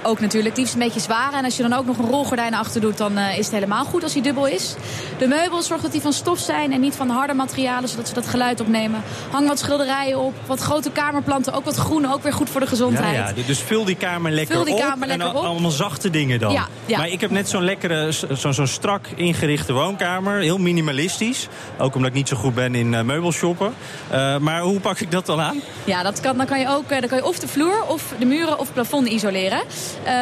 ook 0.06 0.20
natuurlijk. 0.20 0.56
Liefst 0.56 0.72
een 0.72 0.78
beetje 0.80 1.00
zwaar. 1.00 1.32
En 1.32 1.44
als 1.44 1.56
je 1.56 1.62
dan 1.62 1.72
ook 1.72 1.86
nog 1.86 1.98
een 1.98 2.10
rolgordijn 2.10 2.54
achter 2.54 2.80
doet, 2.80 2.98
dan 2.98 3.18
uh, 3.18 3.38
is 3.38 3.44
het 3.44 3.54
helemaal 3.54 3.84
goed 3.84 4.02
als 4.02 4.12
hij 4.12 4.22
dubbel 4.22 4.46
is. 4.46 4.74
De 5.18 5.26
meubels, 5.26 5.66
zorg 5.66 5.82
dat 5.82 5.92
die 5.92 6.00
van 6.00 6.12
stof 6.12 6.38
zijn 6.38 6.72
en 6.72 6.80
niet 6.80 6.94
van 6.94 7.08
harde 7.08 7.34
materialen, 7.34 7.88
zodat 7.88 8.08
ze 8.08 8.14
dat 8.14 8.26
geluid 8.26 8.60
opnemen. 8.60 9.02
Hang 9.30 9.48
wat 9.48 9.58
schilderijen 9.58 10.18
op, 10.18 10.34
wat 10.46 10.60
grote 10.60 10.90
kamerplanten, 10.90 11.52
ook 11.52 11.64
wat 11.64 11.76
groen, 11.76 12.12
ook 12.12 12.22
weer 12.22 12.32
goed 12.32 12.50
voor 12.50 12.60
de 12.60 12.66
gezondheid. 12.66 13.14
Ja, 13.14 13.32
ja 13.34 13.42
dus 13.46 13.58
vul 13.58 13.84
die 13.84 13.96
kamer 13.96 14.32
lekker 14.32 14.54
vul 14.54 14.64
die 14.64 14.74
op. 14.74 14.80
Kamer 14.80 15.08
lekker 15.08 15.28
en 15.28 15.36
op. 15.36 15.44
allemaal 15.44 15.70
zachte 15.70 16.10
dingen 16.10 16.38
dan. 16.38 16.52
Ja, 16.52 16.68
ja. 16.86 16.98
Maar 16.98 17.08
ik 17.08 17.20
heb 17.20 17.30
net 17.30 17.48
zo'n 17.48 17.64
lekkere, 17.64 18.12
zo'n 18.30 18.54
zo 18.54 18.66
strak 18.66 19.06
ingerichte 19.14 19.72
woonkamer. 19.72 20.40
Heel 20.40 20.58
minimalistisch. 20.58 21.48
Ook 21.78 21.94
omdat 21.94 22.10
ik 22.10 22.16
niet 22.16 22.28
zo 22.28 22.36
goed 22.36 22.54
ben 22.54 22.74
in 22.74 22.92
uh, 22.92 23.00
meubelshoppen. 23.00 23.74
Uh, 24.12 24.38
maar 24.38 24.60
hoe 24.60 24.80
pak 24.80 25.00
ik 25.00 25.10
dat 25.10 25.26
dan 25.26 25.40
aan? 25.40 25.60
Ja, 25.84 26.02
dat 26.02 26.20
kan, 26.20 26.36
dan 26.36 26.46
kan 26.46 26.60
je 26.60 26.68
ook 26.68 26.88
dan 26.88 27.08
kan 27.08 27.18
je 27.18 27.24
of 27.24 27.38
de 27.38 27.48
vloer 27.48 27.84
of 27.88 28.12
de 28.18 28.24
muren 28.24 28.58
of 28.58 28.64
het 28.64 28.72
plafond 28.72 29.08
isoleren. 29.08 29.60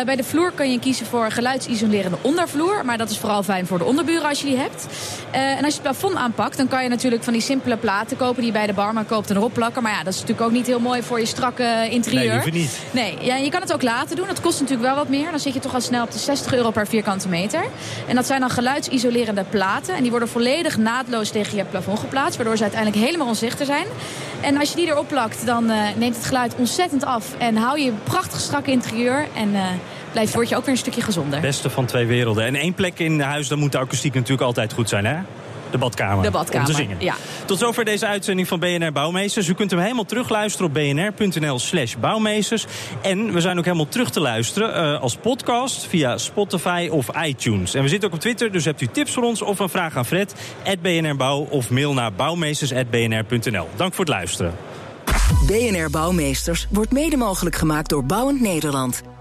Bij 0.05 0.17
de 0.17 0.25
vloer 0.25 0.53
kun 0.53 0.71
je 0.71 0.79
kiezen 0.79 1.07
voor 1.07 1.31
geluidsisolerende 1.31 2.17
ondervloer. 2.21 2.85
Maar 2.85 2.99
dat 2.99 3.11
is 3.11 3.19
vooral 3.19 3.43
fijn 3.43 3.67
voor 3.67 3.79
de 3.79 3.85
onderburen 3.85 4.29
als 4.29 4.41
je 4.41 4.47
die 4.47 4.57
hebt. 4.57 4.87
Uh, 5.35 5.41
en 5.41 5.65
als 5.65 5.75
je 5.75 5.81
het 5.81 5.83
plafond 5.83 6.15
aanpakt, 6.15 6.57
dan 6.57 6.69
kan 6.69 6.83
je 6.83 6.89
natuurlijk 6.89 7.23
van 7.23 7.33
die 7.33 7.43
simpele 7.43 7.77
platen 7.77 8.17
kopen... 8.17 8.37
die 8.37 8.47
je 8.47 8.53
bij 8.53 8.67
de 8.67 8.73
barman 8.73 9.07
koopt 9.07 9.31
en 9.31 9.37
erop 9.37 9.53
plakken. 9.53 9.83
Maar 9.83 9.93
ja, 9.93 10.03
dat 10.03 10.15
is 10.15 10.21
natuurlijk 10.21 10.47
ook 10.47 10.53
niet 10.53 10.67
heel 10.67 10.81
mooi 10.81 11.03
voor 11.03 11.21
je 11.21 11.27
strakke 11.27 11.89
interieur. 11.91 12.25
Nee, 12.25 12.33
liever 12.33 12.53
niet. 12.53 12.81
Nee, 12.91 13.17
ja, 13.21 13.37
je 13.37 13.51
kan 13.51 13.61
het 13.61 13.73
ook 13.73 13.83
laten 13.83 14.17
doen. 14.17 14.27
Dat 14.27 14.41
kost 14.41 14.61
natuurlijk 14.61 14.89
wel 14.89 14.97
wat 14.97 15.09
meer. 15.09 15.31
Dan 15.31 15.41
zit 15.41 15.55
je 15.55 15.61
toch 15.61 15.75
al 15.75 15.81
snel 15.81 16.03
op 16.03 16.13
de 16.13 16.19
60 16.19 16.55
euro 16.55 16.71
per 16.71 16.87
vierkante 16.87 17.29
meter. 17.29 17.65
En 18.09 18.15
dat 18.15 18.27
zijn 18.27 18.41
dan 18.41 18.51
geluidsisolerende 18.51 19.45
platen. 19.51 19.95
En 19.95 20.03
die 20.03 20.11
worden 20.11 20.29
volledig 20.29 20.77
naadloos 20.77 21.31
tegen 21.31 21.57
je 21.57 21.65
plafond 21.65 21.99
geplaatst. 21.99 22.37
Waardoor 22.37 22.57
ze 22.57 22.63
uiteindelijk 22.63 23.05
helemaal 23.05 23.27
onzichtbaar 23.27 23.67
zijn. 23.67 23.87
En 24.45 24.59
als 24.59 24.71
je 24.71 24.77
die 24.77 24.87
erop 24.87 25.09
plakt, 25.09 25.47
dan 25.47 25.71
uh, 25.71 25.83
neemt 25.97 26.17
het 26.17 26.25
geluid 26.25 26.55
ontzettend 26.57 27.05
af. 27.05 27.35
En 27.39 27.57
hou 27.57 27.81
je 27.81 27.93
prachtig 28.03 28.41
strakke 28.41 28.71
interieur. 28.71 29.27
En 29.37 29.49
uh, 29.53 29.67
blijft, 30.13 30.35
word 30.35 30.49
je 30.49 30.57
ook 30.57 30.65
weer 30.65 30.75
een 30.75 30.81
stukje 30.81 31.03
gezonder. 31.03 31.41
Beste 31.41 31.71
van 31.71 31.85
twee 31.85 32.07
werelden. 32.07 32.45
En 32.45 32.55
één 32.55 32.75
plek 32.75 32.99
in 32.99 33.21
huis, 33.21 33.49
dan 33.49 33.59
moet 33.59 33.73
de 33.73 33.79
akoestiek 33.79 34.15
natuurlijk 34.15 34.43
altijd 34.43 34.73
goed 34.73 34.89
zijn, 34.89 35.05
hè? 35.07 35.17
De 35.75 35.81
badkamer. 35.81 36.25
De 36.25 36.31
badkamer, 36.31 36.69
om 36.69 36.75
te 36.75 36.81
zingen. 36.81 36.97
ja. 37.01 37.15
Tot 37.45 37.59
zover 37.59 37.85
deze 37.85 38.07
uitzending 38.07 38.49
van 38.49 38.59
BNR 38.59 38.93
Bouwmeesters. 38.93 39.49
U 39.49 39.55
kunt 39.55 39.71
hem 39.71 39.81
helemaal 39.81 40.05
terugluisteren 40.05 40.67
op 40.67 40.75
bnr.nl 40.75 41.59
slash 41.59 41.95
bouwmeesters. 42.01 42.67
En 43.03 43.33
we 43.33 43.41
zijn 43.41 43.59
ook 43.59 43.65
helemaal 43.65 43.89
terug 43.89 44.11
te 44.11 44.21
luisteren 44.21 44.93
uh, 44.95 45.01
als 45.01 45.17
podcast 45.17 45.87
via 45.87 46.19
Spotify 46.19 46.89
of 46.91 47.09
iTunes. 47.25 47.75
En 47.75 47.83
we 47.83 47.89
zitten 47.89 48.09
ook 48.09 48.15
op 48.15 48.21
Twitter, 48.21 48.53
dus 48.53 48.65
hebt 48.65 48.81
u 48.81 48.87
tips 48.87 49.13
voor 49.13 49.23
ons 49.23 49.43
of 49.43 49.59
een 49.59 49.69
vraag 49.69 49.97
aan 49.97 50.07
Fred... 50.07 50.35
BNR 50.83 51.17
Bouw 51.17 51.47
of 51.51 51.71
mail 51.71 51.95
naar 51.95 52.13
bouwmeesters.bnr.nl. 52.13 53.69
Dank 53.77 53.95
voor 53.95 54.05
het 54.05 54.15
luisteren. 54.15 54.55
BNR 55.47 55.91
Bouwmeesters 55.91 56.67
wordt 56.71 56.93
mede 56.93 57.17
mogelijk 57.17 57.57
gemaakt 57.57 57.89
door 57.89 58.05
Bouwend 58.05 58.41
Nederland. 58.41 59.03